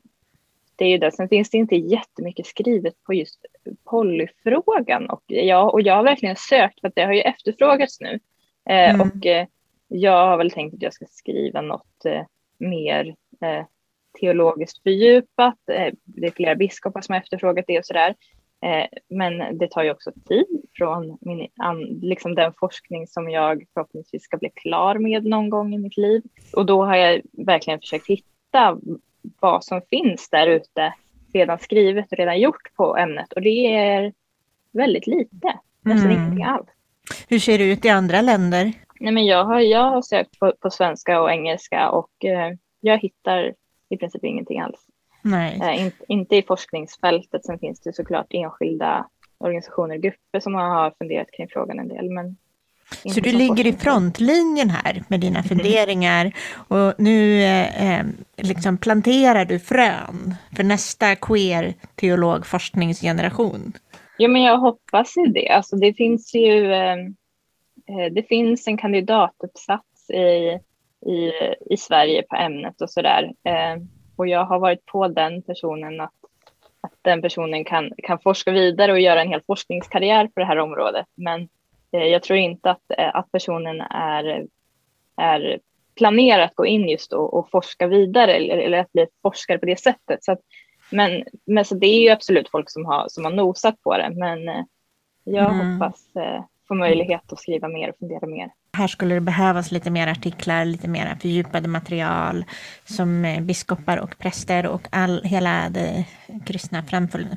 [0.80, 1.12] det är ju det.
[1.12, 3.46] Sen finns det inte jättemycket skrivet på just
[3.84, 8.20] polyfrågan och, ja, och jag har verkligen sökt för att det har ju efterfrågats nu.
[8.70, 9.00] Eh, mm.
[9.00, 9.46] Och eh,
[9.88, 12.22] jag har väl tänkt att jag ska skriva något eh,
[12.58, 13.64] mer eh,
[14.20, 15.58] teologiskt fördjupat.
[15.72, 18.14] Eh, det är flera biskopar som har efterfrågat det och sådär.
[18.64, 23.64] Eh, men det tar ju också tid från min, an, liksom den forskning som jag
[23.74, 26.22] förhoppningsvis ska bli klar med någon gång i mitt liv.
[26.52, 28.78] Och då har jag verkligen försökt hitta
[29.40, 30.94] vad som finns där ute
[31.32, 34.12] redan skrivet och redan gjort på ämnet och det är
[34.72, 36.22] väldigt lite, nästan mm.
[36.22, 36.68] ingenting alls.
[37.28, 38.72] Hur ser det ut i andra länder?
[39.00, 42.98] Nej, men jag, har, jag har sökt på, på svenska och engelska och eh, jag
[42.98, 43.54] hittar
[43.88, 44.86] i princip ingenting alls.
[45.22, 45.60] Nej.
[45.62, 50.92] Eh, in, inte i forskningsfältet, sen finns det såklart enskilda organisationer och grupper som har
[50.98, 52.36] funderat kring frågan en del, men
[53.14, 56.32] så du ligger i frontlinjen här med dina funderingar
[56.68, 58.04] och nu eh,
[58.36, 63.72] liksom planterar du frön för nästa queer teologforskningsgeneration.
[64.16, 65.48] Ja, men jag hoppas ju det.
[65.48, 66.96] Alltså, det finns ju eh,
[67.88, 70.58] eh, det finns en kandidatuppsats i,
[71.10, 71.32] i,
[71.70, 73.32] i Sverige på ämnet och sådär.
[73.44, 73.82] Eh,
[74.16, 76.14] och jag har varit på den personen att,
[76.80, 80.58] att den personen kan, kan forska vidare och göra en hel forskningskarriär på det här
[80.58, 81.06] området.
[81.14, 81.48] Men eh,
[81.90, 84.46] jag tror inte att, eh, att personen är,
[85.16, 85.60] är
[85.96, 89.66] planerar att gå in just och, och forska vidare eller, eller, att bli forskare på
[89.66, 90.24] det sättet.
[90.24, 90.40] Så att,
[90.90, 94.10] men men så det är ju absolut folk som har, som har nosat på det,
[94.14, 94.64] men eh,
[95.24, 95.80] jag mm.
[95.80, 98.50] hoppas eh, få möjlighet att skriva mer och fundera mer.
[98.76, 102.44] Här skulle det behövas lite mer artiklar, lite mer fördjupade material
[102.84, 106.04] som eh, biskopar och präster och all, hela det
[106.46, 106.82] kristna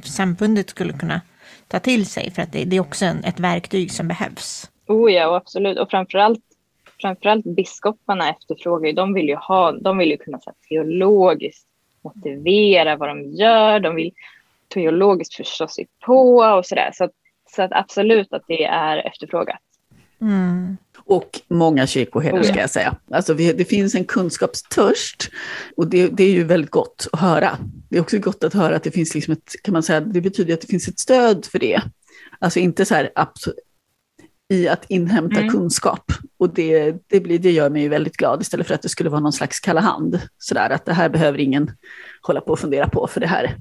[0.03, 1.21] samfundet skulle kunna
[1.67, 4.71] ta till sig för att det, det är också en, ett verktyg som behövs.
[4.87, 5.79] Oh ja, och absolut.
[5.79, 6.43] Och framförallt,
[7.01, 11.67] framförallt biskoparna efterfrågar ju, de vill ju ha, de vill ju kunna så teologiskt
[12.03, 13.79] motivera vad de gör.
[13.79, 14.11] De vill
[14.73, 16.89] teologiskt förstå sig på och sådär.
[16.93, 17.09] Så,
[17.55, 19.59] så att absolut att det är efterfrågat.
[20.21, 20.62] Mm.
[21.13, 22.95] Och många kyrkoherdar ska jag säga.
[23.11, 25.29] Alltså vi, det finns en kunskapstörst
[25.77, 27.57] och det, det, är ju väldigt gott att höra.
[27.89, 30.21] Det är också gott att höra att det finns liksom ett, kan man säga, det
[30.21, 31.81] betyder att det finns ett stöd för det.
[32.39, 33.11] Alltså inte så här
[34.53, 35.51] i att inhämta mm.
[35.51, 36.11] kunskap.
[36.37, 39.09] Och det, det, blir, det gör mig ju väldigt glad istället för att det skulle
[39.09, 40.19] vara någon slags kalla hand.
[40.37, 41.71] Sådär att det här behöver ingen
[42.21, 43.55] hålla på och fundera på för det här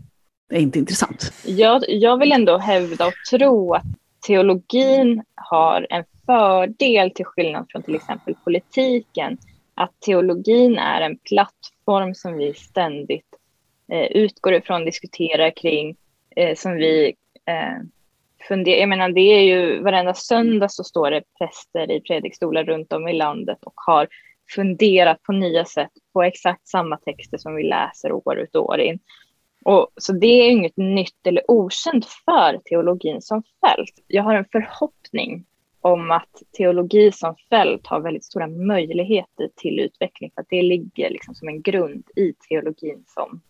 [0.53, 1.33] är inte intressant.
[1.45, 3.85] Jag, jag vill ändå hävda och tro att
[4.27, 9.39] teologin har en fördel till skillnad från till exempel politiken.
[9.75, 13.27] Att teologin är en plattform som vi ständigt
[13.93, 15.97] eh, utgår ifrån, diskuterar kring,
[16.37, 17.15] eh, som vi
[17.47, 17.87] eh,
[18.49, 22.93] funderar, jag menar det är ju varenda söndag så står det präster i predikstolar runt
[22.93, 24.09] om i landet och har
[24.55, 28.81] funderat på nya sätt på exakt samma texter som vi läser år ut och år
[28.81, 28.99] in.
[29.65, 34.05] Och, så det är inget nytt eller okänt för teologin som fält.
[34.07, 35.45] Jag har en förhoppning
[35.83, 41.11] om att teologi som fält har väldigt stora möjligheter till utveckling för att det ligger
[41.11, 43.41] liksom som en grund i teologin som,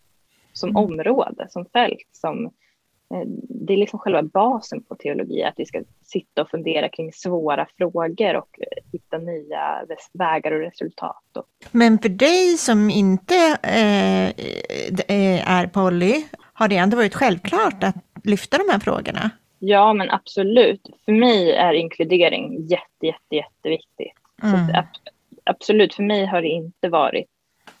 [0.53, 0.83] som mm.
[0.83, 2.51] område, som fält, som
[3.13, 3.27] Eh,
[3.65, 7.67] det är liksom själva basen på teologi, att vi ska sitta och fundera kring svåra
[7.77, 11.23] frågor och eh, hitta nya vägar och resultat.
[11.71, 14.29] Men för dig som inte eh,
[15.49, 19.29] är poly, har det ändå varit självklart att lyfta de här frågorna?
[19.65, 20.89] Ja, men absolut.
[21.05, 24.13] För mig är inkludering jätte, jätte, jätteviktigt.
[24.43, 24.67] Mm.
[24.67, 24.83] Så
[25.43, 27.27] absolut, för mig har det inte varit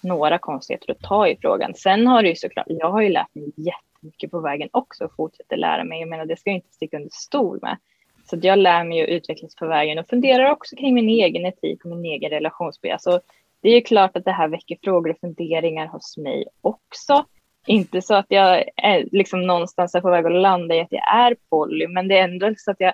[0.01, 1.73] några konstigheter att ta i frågan.
[1.75, 5.05] Sen har det ju såklart, jag har ju lärt mig jätte mycket på vägen också
[5.05, 5.99] och fortsätter lära mig.
[5.99, 7.77] Jag menar, det ska jag inte sticka under stol med.
[8.25, 11.85] Så jag lär mig och utvecklas på vägen och funderar också kring min egen etik
[11.85, 12.93] och min egen relationsbild.
[12.93, 13.19] Alltså,
[13.61, 17.25] det är klart att det här väcker frågor och funderingar hos mig också.
[17.67, 21.15] Inte så att jag är liksom någonstans är på väg att landa i att jag
[21.15, 22.93] är poly, men det är ändå så att jag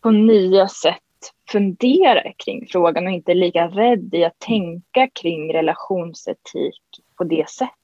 [0.00, 0.98] på nya sätt
[1.50, 6.82] funderar kring frågan och inte är lika rädd i att tänka kring relationsetik
[7.16, 7.74] på det sättet.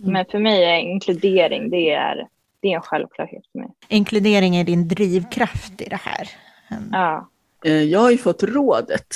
[0.00, 0.12] Mm.
[0.12, 2.28] Men för mig är inkludering, det är,
[2.60, 3.68] det är en självklarhet för mig.
[3.88, 6.28] Inkludering är din drivkraft i det här?
[6.70, 6.88] Mm.
[6.92, 7.28] Ja.
[7.64, 9.06] Eh, jag har ju fått rådet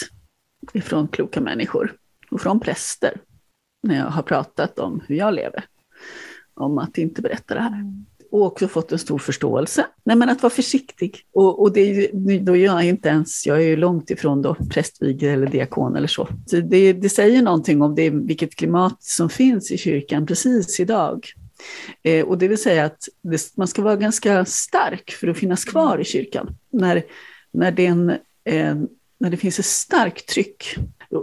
[0.73, 1.93] ifrån kloka människor
[2.31, 3.13] och från präster
[3.83, 5.65] när jag har pratat om hur jag lever,
[6.55, 7.81] om att inte berätta det här.
[7.81, 9.87] Mm och också fått en stor förståelse.
[10.05, 11.27] Nej, men att vara försiktig.
[11.33, 14.43] Och, och det är ju, då är jag inte ens, jag är ju långt ifrån
[14.43, 16.29] då prästvigd eller diakon eller så.
[16.47, 21.27] så det, det, säger någonting om det, vilket klimat som finns i kyrkan precis idag.
[22.03, 25.65] Eh, och det vill säga att det, man ska vara ganska stark för att finnas
[25.65, 26.57] kvar i kyrkan.
[26.71, 27.03] När,
[27.53, 28.11] när, det, en,
[28.45, 28.75] eh,
[29.19, 30.77] när det finns ett starkt tryck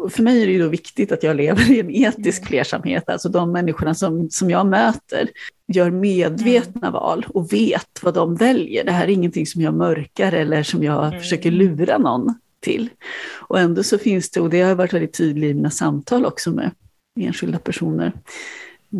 [0.09, 3.29] för mig är det ju då viktigt att jag lever i en etisk flersamhet, alltså
[3.29, 5.29] de människorna som, som jag möter
[5.67, 6.93] gör medvetna mm.
[6.93, 8.83] val och vet vad de väljer.
[8.83, 11.19] Det här är ingenting som jag mörkar eller som jag mm.
[11.19, 12.89] försöker lura någon till.
[13.33, 16.51] Och ändå så finns det, och det har varit väldigt tydligt i mina samtal också
[16.51, 16.71] med
[17.19, 18.13] enskilda personer,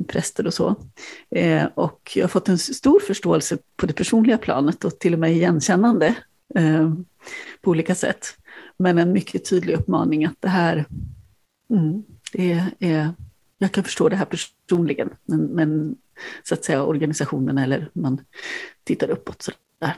[0.08, 0.76] präster och så.
[1.36, 5.20] Eh, och jag har fått en stor förståelse på det personliga planet och till och
[5.20, 6.16] med igenkännande
[6.56, 6.94] eh,
[7.62, 8.38] på olika sätt.
[8.82, 10.86] Men en mycket tydlig uppmaning att det här,
[11.70, 12.04] mm,
[12.34, 13.14] det är,
[13.58, 15.96] jag kan förstå det här personligen, men, men
[16.44, 18.22] så att säga organisationen eller man
[18.84, 19.42] tittar uppåt.
[19.42, 19.98] Så där.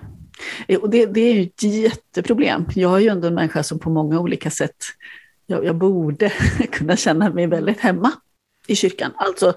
[0.67, 2.65] Eh, och det, det är ju ett jätteproblem.
[2.75, 4.83] Jag är ju ändå en människa som på många olika sätt,
[5.47, 6.29] jag, jag borde
[6.71, 8.11] kunna känna mig väldigt hemma
[8.67, 9.11] i kyrkan.
[9.15, 9.53] Alltså,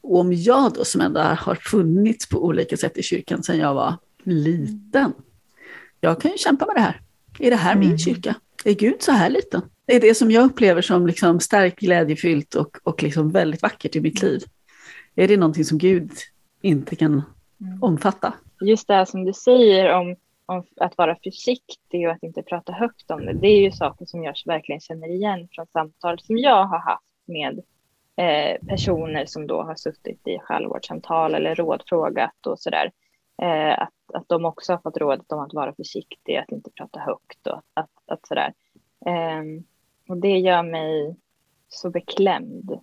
[0.00, 3.96] om jag då som ändå har funnits på olika sätt i kyrkan sedan jag var
[4.22, 5.12] liten,
[6.00, 7.00] jag kan ju kämpa med det här.
[7.38, 7.98] Är det här min mm.
[7.98, 8.34] kyrka?
[8.64, 9.62] Är Gud så här liten?
[9.86, 13.96] Det är det som jag upplever som liksom starkt glädjefyllt och, och liksom väldigt vackert
[13.96, 14.42] i mitt liv.
[15.14, 16.10] Är det någonting som Gud
[16.62, 17.22] inte kan
[17.60, 17.82] Mm.
[17.82, 18.32] omfatta.
[18.60, 22.72] Just det här som du säger om, om att vara försiktig och att inte prata
[22.72, 23.32] högt om det.
[23.32, 27.04] Det är ju saker som jag verkligen känner igen från samtal som jag har haft
[27.26, 27.60] med
[28.16, 32.90] eh, personer som då har suttit i självvårdssamtal eller rådfrågat och sådär.
[33.42, 37.00] Eh, att, att de också har fått rådet om att vara försiktig, att inte prata
[37.00, 38.52] högt och att, att sådär.
[39.06, 39.42] Eh,
[40.08, 41.16] och det gör mig
[41.68, 42.80] så beklämd.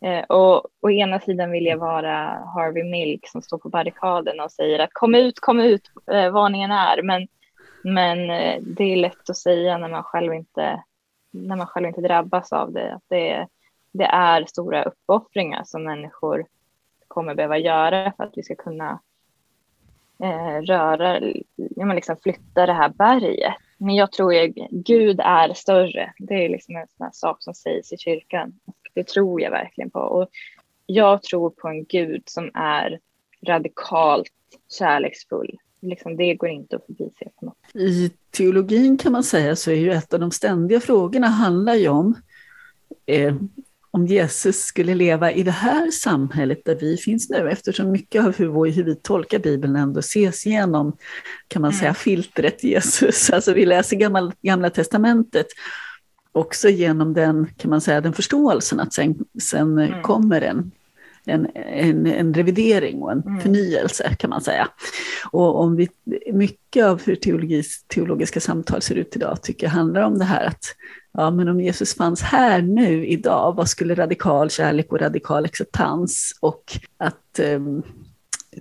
[0.00, 2.16] Eh, och å ena sidan vill jag vara
[2.54, 6.70] Harvey Milk som står på barrikaden och säger att kom ut, kom ut, eh, varningen
[6.70, 7.02] är.
[7.02, 7.28] Men,
[7.84, 10.82] men eh, det är lätt att säga när man själv inte,
[11.30, 12.94] när man själv inte drabbas av det.
[12.94, 13.48] Att det,
[13.92, 16.46] det är stora uppoffringar som människor
[17.08, 19.00] kommer behöva göra för att vi ska kunna
[20.22, 21.20] eh, röra,
[21.56, 23.54] ja, men liksom flytta det här berget.
[23.78, 26.12] Men jag tror att Gud är större.
[26.18, 28.52] Det är liksom en sån sak som sägs i kyrkan.
[28.94, 29.98] Det tror jag verkligen på.
[29.98, 30.28] Och
[30.86, 32.98] jag tror på en Gud som är
[33.46, 34.32] radikalt
[34.78, 35.58] kärleksfull.
[35.80, 37.56] Liksom det går inte att förbise på något.
[37.74, 41.88] I teologin kan man säga så är ju ett av de ständiga frågorna handlar ju
[41.88, 42.14] om
[43.06, 43.34] eh,
[43.94, 48.36] om Jesus skulle leva i det här samhället där vi finns nu, eftersom mycket av
[48.36, 50.96] hur, hur vi tolkar Bibeln ändå ses genom,
[51.48, 51.80] kan man mm.
[51.80, 53.30] säga, filtret Jesus.
[53.34, 55.46] Alltså vi läser gamla, gamla testamentet
[56.32, 60.02] också genom den, kan man säga, den förståelsen att sen, sen mm.
[60.02, 60.70] kommer en,
[61.26, 63.40] en, en, en, revidering och en mm.
[63.40, 64.68] förnyelse kan man säga.
[65.30, 65.88] Och om vi,
[66.32, 70.46] mycket av hur teologis, teologiska samtal ser ut idag tycker jag handlar om det här
[70.46, 70.64] att
[71.12, 76.38] ja, men om Jesus fanns här nu idag, vad skulle radikal kärlek och radikal acceptans
[76.40, 77.82] och att um,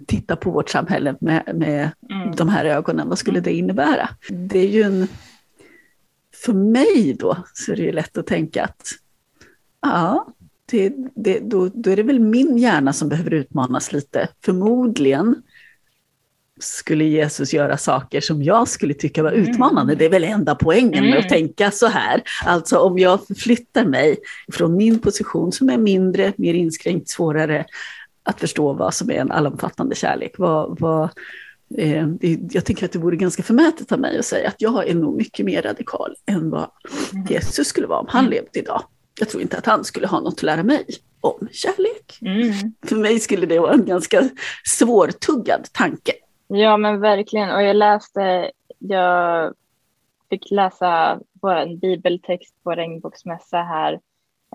[0.07, 2.36] titta på vårt samhälle med, med mm.
[2.36, 4.09] de här ögonen, vad skulle det innebära?
[4.30, 5.07] Det är ju en
[6.45, 8.88] för mig då så är det ju lätt att tänka att
[9.82, 10.28] ja,
[10.74, 14.28] det, det, då, då är det väl min hjärna som behöver utmanas lite.
[14.45, 15.36] Förmodligen
[16.59, 19.49] skulle Jesus göra saker som jag skulle tycka var mm.
[19.49, 19.95] utmanande.
[19.95, 21.30] Det är väl enda poängen med att mm.
[21.30, 22.21] tänka så här.
[22.45, 24.17] Alltså om jag förflyttar mig
[24.51, 27.65] från min position som är mindre, mer inskränkt, svårare
[28.24, 30.36] att förstå vad som är en allomfattande kärlek.
[30.38, 31.09] Vad, vad,
[31.78, 32.07] Eh,
[32.51, 35.17] jag tycker att det vore ganska förmätet av mig att säga att jag är nog
[35.17, 36.69] mycket mer radikal än vad
[37.13, 37.26] mm.
[37.30, 38.84] Jesus skulle vara om han levde idag.
[39.20, 40.86] Jag tror inte att han skulle ha något att lära mig
[41.22, 42.18] om kärlek.
[42.22, 42.74] Mm.
[42.86, 44.30] För mig skulle det vara en ganska
[44.66, 46.14] svårtuggad tanke.
[46.47, 49.53] Ja men verkligen och jag läste, jag
[50.30, 53.93] fick läsa vår bibeltext på regnbågsmässa här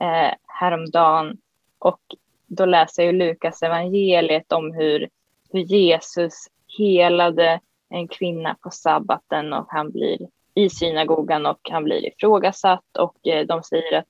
[0.00, 1.38] eh, häromdagen
[1.78, 2.00] och
[2.46, 5.08] då läser jag Lukas evangeliet om hur,
[5.52, 6.34] hur Jesus
[6.78, 10.18] helade en kvinna på sabbaten och han blir
[10.54, 14.06] i synagogan och han blir ifrågasatt och eh, de säger att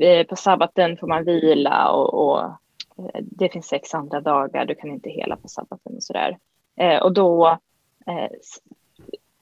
[0.00, 2.40] Eh, på sabbaten får man vila och, och
[2.98, 6.38] eh, det finns sex andra dagar, du kan inte hela på sabbaten och sådär.
[6.76, 7.58] Eh, och då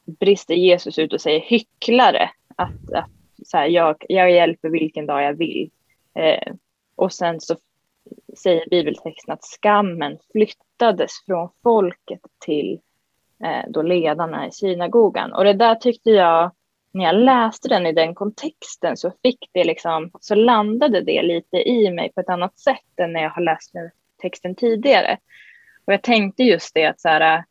[0.04, 3.11] brister Jesus ut och säger hycklare, att, att
[3.46, 5.70] så här, jag, jag hjälper vilken dag jag vill.
[6.96, 7.57] och sen så
[8.38, 12.80] säger bibeltexten att skammen flyttades från folket till
[13.44, 15.32] eh, då ledarna i synagogan.
[15.32, 16.50] Och det där tyckte jag,
[16.97, 21.57] när jag läste den i den kontexten så fick det liksom, så landade det lite
[21.57, 23.90] i mig på ett annat sätt än när jag har läst den
[24.22, 25.18] texten tidigare.
[25.84, 27.44] Och jag tänkte just det att så här,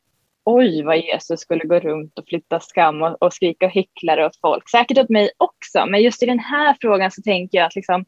[0.43, 4.69] oj vad Jesus skulle gå runt och flytta skam och, och skrika hycklare åt folk.
[4.69, 8.05] Säkert åt mig också, men just i den här frågan så tänker jag att liksom,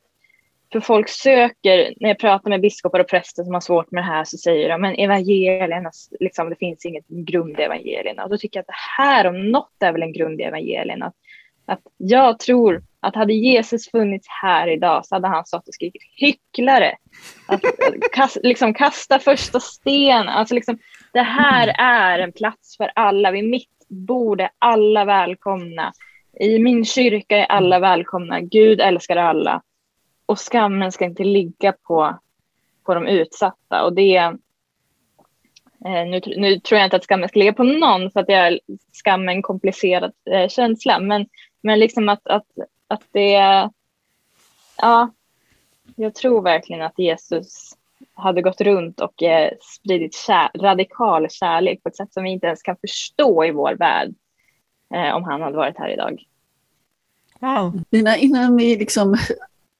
[0.71, 4.07] för folk söker, när jag pratar med biskopar och präster som har svårt med det
[4.07, 8.23] här så säger de men evangelierna, liksom, det finns inget grund i evangelierna.
[8.23, 11.05] Och då tycker jag att det här om något är väl en grund i evangelierna.
[11.05, 11.15] Att,
[11.65, 16.01] att jag tror att hade Jesus funnits här idag så hade han stått och skrikit
[16.15, 16.95] hycklare.
[17.47, 17.61] Att,
[18.11, 20.29] kast, liksom, kasta första sten.
[20.29, 20.77] Alltså, liksom,
[21.13, 23.31] det här är en plats för alla.
[23.31, 25.93] Vid mitt bord är alla välkomna.
[26.39, 28.41] I min kyrka är alla välkomna.
[28.41, 29.61] Gud älskar alla
[30.27, 32.19] och skammen ska inte ligga på,
[32.83, 33.83] på de utsatta.
[33.83, 34.31] Och det, eh,
[35.85, 38.59] nu, nu, tror jag inte att skammen ska ligga på någon för att jag,
[38.91, 40.99] skam är en komplicerad eh, känsla.
[40.99, 41.27] Men,
[41.61, 42.45] men liksom att, att,
[42.87, 43.69] att det...
[44.77, 45.11] Ja,
[45.95, 47.77] jag tror verkligen att Jesus
[48.13, 52.47] hade gått runt och eh, spridit kär, radikal kärlek på ett sätt som vi inte
[52.47, 54.15] ens kan förstå i vår värld
[54.93, 56.23] eh, om han hade varit här idag.
[57.39, 57.81] Wow.
[57.89, 59.17] Innan, innan vi liksom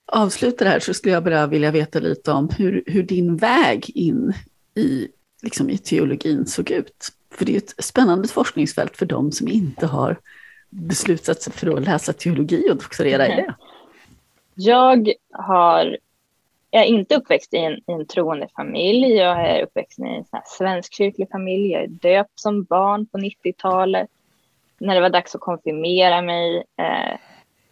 [0.07, 3.91] avsluta det här så skulle jag bara vilja veta lite om hur, hur din väg
[3.95, 4.33] in
[4.75, 5.07] i,
[5.43, 7.09] liksom i teologin såg ut.
[7.31, 10.17] För det är ett spännande forskningsfält för de som inte har
[10.69, 13.55] beslutat sig för att läsa teologi och doktorera i det.
[14.55, 15.97] Jag har
[16.71, 19.13] jag är inte uppväxt i en, i en troende familj.
[19.13, 21.71] Jag är uppväxt i en svenskkyrklig familj.
[21.71, 24.09] Jag är döpt som barn på 90-talet.
[24.79, 27.19] När det var dags att konfirmera mig eh,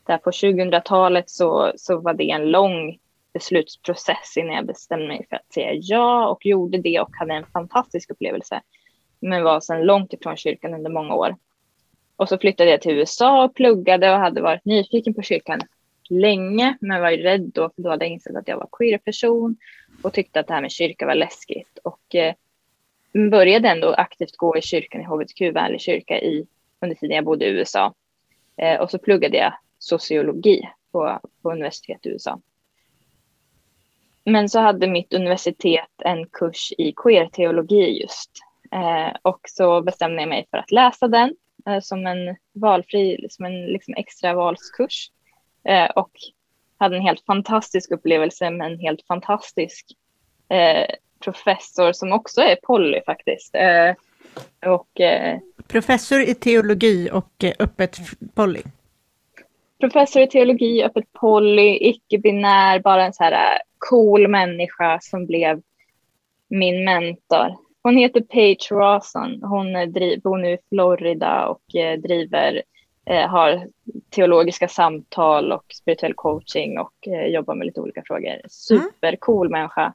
[0.06, 2.98] där på 2000-talet så, så var det en lång
[3.34, 7.46] beslutsprocess innan jag bestämde mig för att säga ja och gjorde det och hade en
[7.54, 8.62] fantastisk upplevelse.
[9.20, 11.36] Men var sedan långt ifrån kyrkan under många år.
[12.16, 15.62] Och så flyttade jag till USA och pluggade och hade varit nyfiken på kyrkan
[16.10, 19.58] länge, men var ju rädd då, för då hade jag insett att jag var queer-person
[20.02, 21.80] och tyckte att det här med kyrka var läskigt.
[21.84, 22.34] Och eh,
[23.32, 26.48] började ändå aktivt gå i kyrkan, i hbtq-vänlig kyrka i,
[26.82, 27.94] under tiden jag bodde i USA.
[28.58, 29.54] Eh, och så pluggade jag
[29.86, 32.40] sociologi på, på universitet i USA.
[34.24, 38.32] Men så hade mitt universitet en kurs i queer-teologi just.
[38.72, 41.36] Eh, och så bestämde jag mig för att läsa den
[41.68, 45.12] eh, som en valfri, som en liksom extra valskurs.
[45.64, 46.12] Eh, och
[46.78, 49.86] hade en helt fantastisk upplevelse med en helt fantastisk
[50.50, 53.56] eh, professor som också är poly faktiskt.
[53.56, 53.94] Eh,
[54.72, 57.98] och, eh, professor i teologi och eh, öppet
[58.34, 58.62] poly.
[59.80, 65.62] Professor i teologi, öppet poly, icke-binär, bara en så här eh, cool människa som blev
[66.48, 67.58] min mentor.
[67.84, 69.44] Hon heter Paige Rawson.
[69.44, 69.74] Hon
[70.24, 71.62] bor nu i Florida och
[71.98, 72.62] driver
[73.06, 73.68] eh, har
[74.10, 78.30] teologiska samtal och spirituell coaching och jobbar med lite olika frågor.
[78.30, 78.42] Mm.
[78.50, 79.60] Supercool mm.
[79.60, 79.94] människa.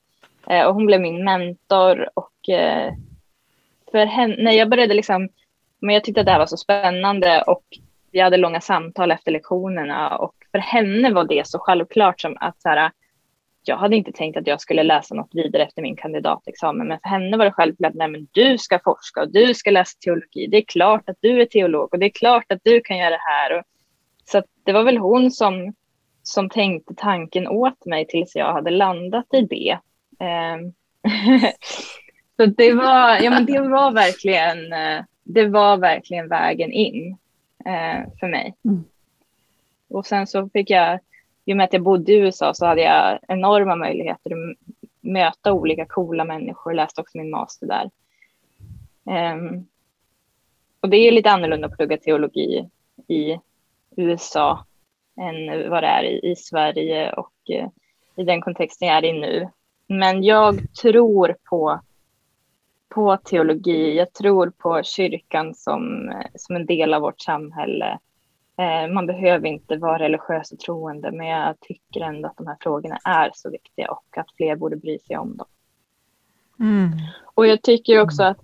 [0.66, 2.33] Och hon blev min mentor och
[3.91, 5.28] för henne, när jag började liksom,
[5.81, 7.64] men jag tyckte att det här var så spännande och
[8.12, 12.62] vi hade långa samtal efter lektionerna och för henne var det så självklart som att
[12.62, 12.90] så här,
[13.64, 17.08] jag hade inte tänkt att jag skulle läsa något vidare efter min kandidatexamen, men för
[17.08, 20.46] henne var det självklart, nej men du ska forska och du ska läsa teologi.
[20.46, 23.11] Det är klart att du är teolog och det är klart att du kan göra
[23.11, 23.58] det här.
[23.58, 23.64] Och,
[24.24, 25.74] så det var väl hon som,
[26.22, 29.78] som tänkte tanken åt mig tills jag hade landat i det.
[30.20, 30.72] Ehm.
[32.36, 37.16] Så det var, ja men det var verkligen, eh, det var verkligen vägen in
[37.66, 38.54] uh, för mig.
[38.64, 38.84] Mm.
[39.88, 40.98] Och sen så fick jag
[41.44, 44.56] i och med att jag bodde i USA så hade jag enorma möjligheter att
[45.00, 46.72] möta olika coola människor.
[46.72, 47.90] Jag läste också min master där.
[49.34, 49.66] Um,
[50.80, 52.68] och det är lite annorlunda att plugga teologi
[53.08, 53.38] i
[53.96, 54.64] USA
[55.16, 57.68] än vad det är i, i Sverige och uh,
[58.16, 59.48] i den kontexten jag är i nu.
[59.86, 61.80] Men jag tror på,
[62.95, 63.97] på teologi.
[63.97, 67.99] Jag tror på kyrkan som, som en del av vårt samhälle
[68.61, 72.57] Eh, man behöver inte vara religiös och troende, men jag tycker ändå att de här
[72.61, 75.47] frågorna är så viktiga och att fler borde bry sig om dem.
[76.61, 76.91] Mm.
[77.34, 78.38] Och jag tycker också att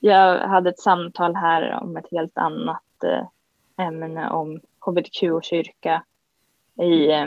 [0.00, 6.04] jag hade ett samtal här om ett helt annat eh, ämne om hbtq och kyrka
[6.82, 7.26] i, eh,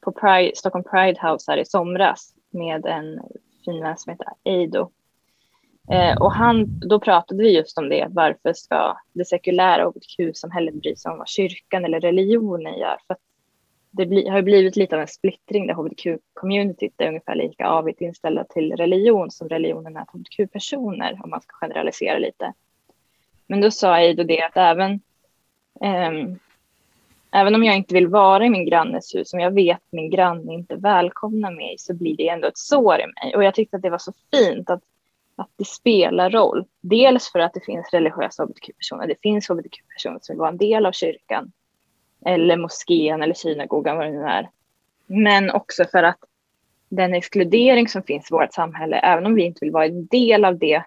[0.00, 3.20] på Pride, Stockholm Pride House här i somras med en
[3.64, 4.90] fin vän som heter Eido.
[5.90, 10.96] Eh, och han, då pratade vi just om det, varför ska det sekulära hbtq-samhället bry
[10.96, 12.96] sig om vad kyrkan eller religionen gör?
[13.06, 13.16] För
[13.90, 18.44] det bli, har blivit lite av en splittring där hbtq-communityt är ungefär lika avigt inställda
[18.44, 22.52] till religion som religionen är till hbtq-personer, om man ska generalisera lite.
[23.46, 24.92] Men då sa Eido det att även,
[25.80, 26.34] eh,
[27.32, 30.10] även om jag inte vill vara i min grannes hus, om jag vet att min
[30.10, 33.36] granne inte välkomnar mig, så blir det ändå ett sår i mig.
[33.36, 34.82] Och jag tyckte att det var så fint att
[35.38, 36.64] att det spelar roll.
[36.80, 40.86] Dels för att det finns religiösa hbtq-personer, det finns hbtq-personer som vill vara en del
[40.86, 41.52] av kyrkan
[42.26, 44.50] eller moskén eller synagogan, vad det nu är.
[45.06, 46.18] Men också för att
[46.88, 50.44] den exkludering som finns i vårt samhälle, även om vi inte vill vara en del
[50.44, 50.82] av det,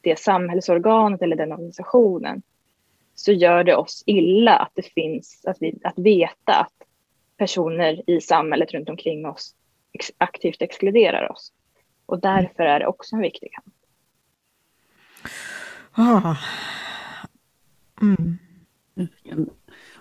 [0.00, 2.42] det samhällsorganet eller den organisationen,
[3.14, 6.72] så gör det oss illa att det finns, att, vi, att veta att
[7.36, 9.54] personer i samhället runt omkring oss
[10.18, 11.52] aktivt exkluderar oss.
[12.06, 13.74] Och därför är det också en viktig kamp.
[15.92, 16.36] Ah.
[18.02, 18.38] Mm.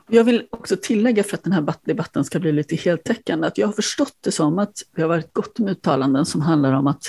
[0.09, 3.67] Jag vill också tillägga för att den här debatten ska bli lite heltäckande, att jag
[3.67, 7.03] har förstått det som att det har varit gott med uttalanden som handlar om att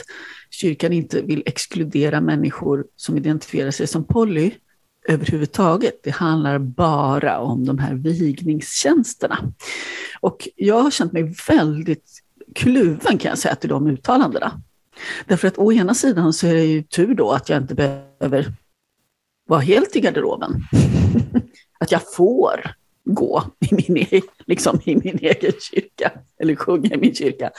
[0.51, 4.51] kyrkan inte vill exkludera människor som identifierar sig som poly
[5.09, 6.01] överhuvudtaget.
[6.03, 9.39] Det handlar bara om de här vigningstjänsterna.
[10.21, 12.23] Och jag har känt mig väldigt
[12.55, 14.63] kluven kan jag säga till de uttalandena.
[15.27, 18.53] Därför att å ena sidan så är det ju tur då att jag inte behöver
[19.47, 20.63] vara helt i garderoben.
[21.81, 22.75] att jag får
[23.05, 27.51] gå i min, e liksom i min egen kyrka, eller sjunga i min kyrka.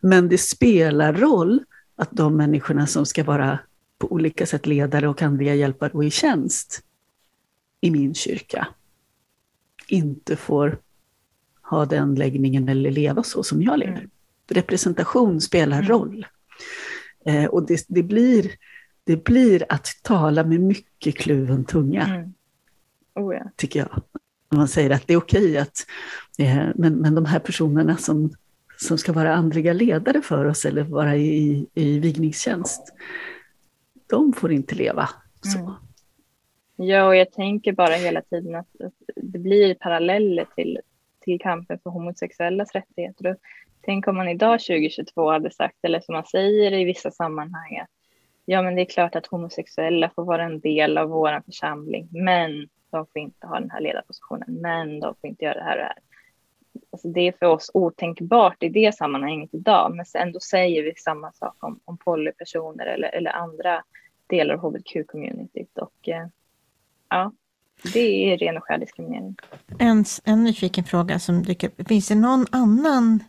[0.00, 1.64] Men det spelar roll
[1.96, 3.58] att de människorna som ska vara
[3.98, 6.82] på olika sätt ledare och andliga hjälpare och i tjänst
[7.80, 8.68] i min kyrka
[9.88, 10.78] inte får
[11.62, 14.08] ha den läggningen eller leva så som jag lever.
[14.48, 15.88] representation spelar mm.
[15.88, 16.26] roll.
[17.26, 18.50] Eh, och det, det, blir,
[19.04, 22.02] det blir att tala med mycket kluven tunga.
[22.02, 22.34] Mm.
[23.14, 23.50] Oh ja.
[23.56, 24.02] Tycker jag.
[24.48, 25.86] Man säger att det är okej att,
[26.38, 28.30] eh, men, men de här personerna som,
[28.76, 32.92] som ska vara andliga ledare för oss eller vara i, i vigningstjänst,
[34.06, 35.08] de får inte leva
[35.40, 35.58] så.
[35.58, 35.72] Mm.
[36.76, 40.78] Ja, och jag tänker bara hela tiden att, att det blir paralleller till,
[41.20, 43.26] till kampen för homosexuellas rättigheter.
[43.26, 43.36] Och
[43.86, 47.90] tänk om man idag 2022 hade sagt, eller som man säger i vissa sammanhang, att
[48.44, 52.68] ja, men det är klart att homosexuella får vara en del av vår församling, men
[52.90, 55.82] de får inte ha den här ledarpositionen, men de får inte göra det här och
[55.82, 55.98] det här.
[56.92, 61.32] Alltså det är för oss otänkbart i det sammanhanget idag, men ändå säger vi samma
[61.32, 63.82] sak om, om polypersoner eller, eller andra
[64.26, 65.78] delar av hbtq-communityt.
[65.78, 66.26] Och eh,
[67.08, 67.32] ja,
[67.92, 69.36] det är ren och skär diskriminering.
[69.78, 71.88] En, en nyfiken fråga som dyker upp.
[71.88, 73.24] Finns det någon annan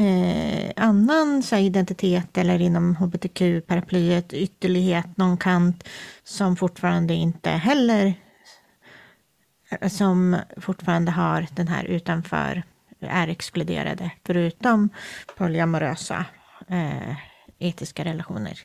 [0.00, 5.88] eh, annan så identitet eller inom hbtq-paraplyet, ytterlighet, någon kant
[6.24, 8.14] som fortfarande inte heller
[9.88, 12.62] som fortfarande har den här utanför,
[13.00, 14.88] är exkluderade, förutom
[15.36, 16.24] polyamorösa
[16.68, 17.16] eh,
[17.58, 18.58] etiska relationer?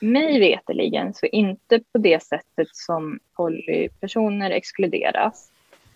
[0.00, 5.50] Mig veteligen så inte på det sättet som polypersoner exkluderas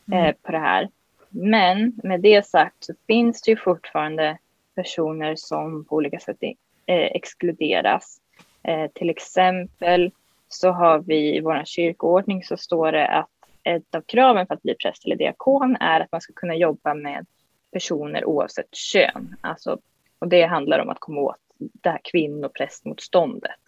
[0.06, 0.24] mm.
[0.24, 0.88] eh, på det här.
[1.30, 4.38] Men med det sagt så finns det ju fortfarande
[4.78, 6.56] personer som på olika sätt eh,
[6.86, 8.20] exkluderas.
[8.62, 10.10] Eh, till exempel
[10.48, 13.28] så har vi i vår kyrkoordning så står det att
[13.64, 16.94] ett av kraven för att bli präst eller diakon är att man ska kunna jobba
[16.94, 17.26] med
[17.72, 19.36] personer oavsett kön.
[19.40, 19.78] Alltså,
[20.18, 23.60] och det handlar om att komma åt det här kvinnoprästmotståndet.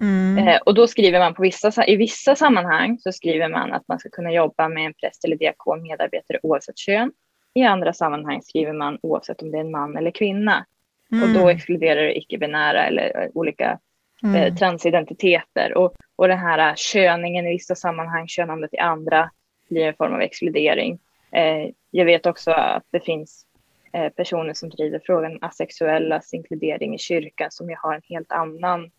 [0.00, 0.48] Mm.
[0.48, 3.98] Eh, och då skriver man på vissa, i vissa sammanhang så skriver man att man
[3.98, 7.12] ska kunna jobba med en präst eller diakon medarbetare oavsett kön.
[7.54, 10.66] I andra sammanhang skriver man oavsett om det är en man eller kvinna.
[11.12, 11.24] Mm.
[11.24, 11.56] Och då mm.
[11.56, 13.78] exkluderar det icke-binära eller olika
[14.22, 14.36] mm.
[14.36, 15.76] eh, transidentiteter.
[15.76, 19.30] Och, och den här köningen i vissa sammanhang, könandet i andra,
[19.68, 20.98] blir en form av exkludering.
[21.32, 23.46] Eh, jag vet också att det finns
[23.92, 28.90] eh, personer som driver frågan asexuellas inkludering i kyrkan som ju har en helt annan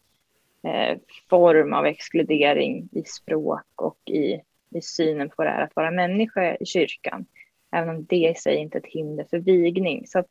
[0.63, 0.97] eh,
[1.29, 4.41] form av exkludering i språk och i,
[4.77, 7.25] i synen på det här att vara människa i kyrkan.
[7.73, 10.07] Även om det i sig inte är ett hinder för vigning.
[10.07, 10.27] Så, att,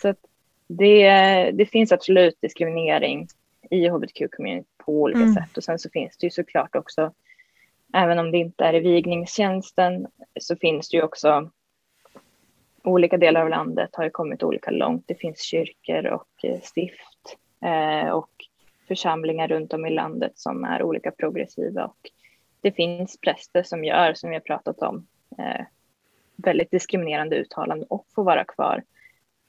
[0.00, 0.18] så att
[0.66, 1.10] det,
[1.50, 3.28] det finns absolut diskriminering
[3.70, 5.34] i hbtq-community på olika mm.
[5.34, 5.56] sätt.
[5.56, 7.12] Och sen så finns det ju såklart också,
[7.92, 10.06] även om det inte är i vigningstjänsten,
[10.40, 11.50] så finns det ju också
[12.84, 15.04] olika delar av landet har ju kommit olika långt.
[15.06, 18.30] Det finns kyrkor och eh, stift eh, och
[18.88, 22.10] församlingar runt om i landet som är olika progressiva och
[22.60, 25.06] det finns präster som gör, som vi har pratat om,
[25.38, 25.66] eh,
[26.44, 28.82] väldigt diskriminerande uttalanden och får vara kvar.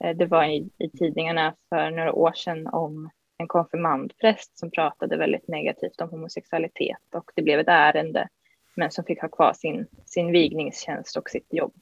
[0.04, 5.16] Eh, det var i, i tidningarna för några år sedan om en konfirmandpräst som pratade
[5.16, 8.28] väldigt negativt om homosexualitet och det blev ett ärende
[8.74, 11.72] men som fick ha kvar sin, sin vigningstjänst och sitt jobb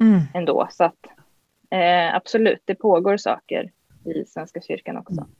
[0.00, 0.20] mm.
[0.34, 0.68] ändå.
[0.70, 1.06] Så att
[1.70, 3.70] eh, absolut, det pågår saker
[4.04, 5.12] i Svenska kyrkan också.
[5.12, 5.30] Mm.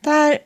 [0.00, 0.38] Där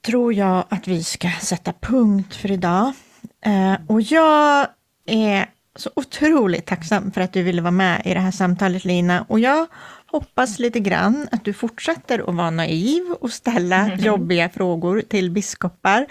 [0.00, 2.92] tror jag att vi ska sätta punkt för idag.
[3.40, 4.68] Eh, och jag
[5.06, 5.46] är
[5.78, 9.24] så otroligt tacksam för att du ville vara med i det här samtalet Lina.
[9.28, 9.66] Och jag
[10.06, 13.98] hoppas lite grann att du fortsätter att vara naiv och ställa mm.
[13.98, 16.06] jobbiga frågor till biskopar.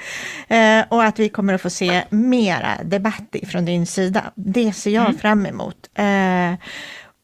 [0.47, 4.23] Eh, och att vi kommer att få se mera debatt från din sida.
[4.35, 5.17] Det ser jag mm.
[5.17, 5.89] fram emot.
[5.95, 6.53] Eh,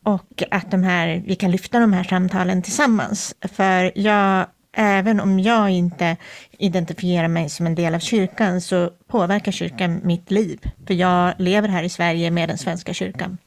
[0.06, 3.36] och att de här, vi kan lyfta de här samtalen tillsammans.
[3.42, 6.18] För jag även om jag inte
[6.52, 10.60] identifierar mig som en del av kyrkan så påverkar kyrkan mitt liv.
[10.88, 13.38] För jag lever här i Sverige med den svenska kyrkan.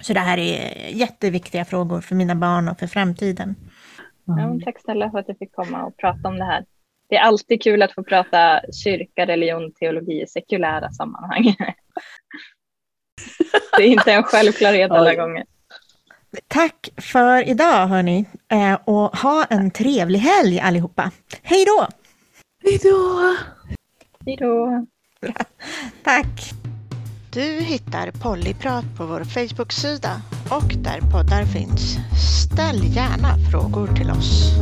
[0.00, 3.54] Så det här är jätteviktiga frågor för mina barn och för framtiden.
[4.24, 6.64] Ja, tack snälla för att jag fick komma och prata om det här.
[7.08, 11.44] Det är alltid kul att få prata kyrka, religion, teologi i sekulära sammanhang.
[13.76, 15.44] det är inte en självklarhet alla gånger.
[16.48, 21.10] Tack för idag hörni eh, och ha en trevlig helg allihopa.
[21.42, 21.86] Hej då!
[22.64, 23.36] Hej då!
[24.26, 24.86] Hej då!
[26.04, 26.52] Tack!
[27.32, 31.96] Du hittar Pollyprat på vår Facebook-sida och där poddar finns.
[32.44, 34.52] Ställ gärna frågor till oss.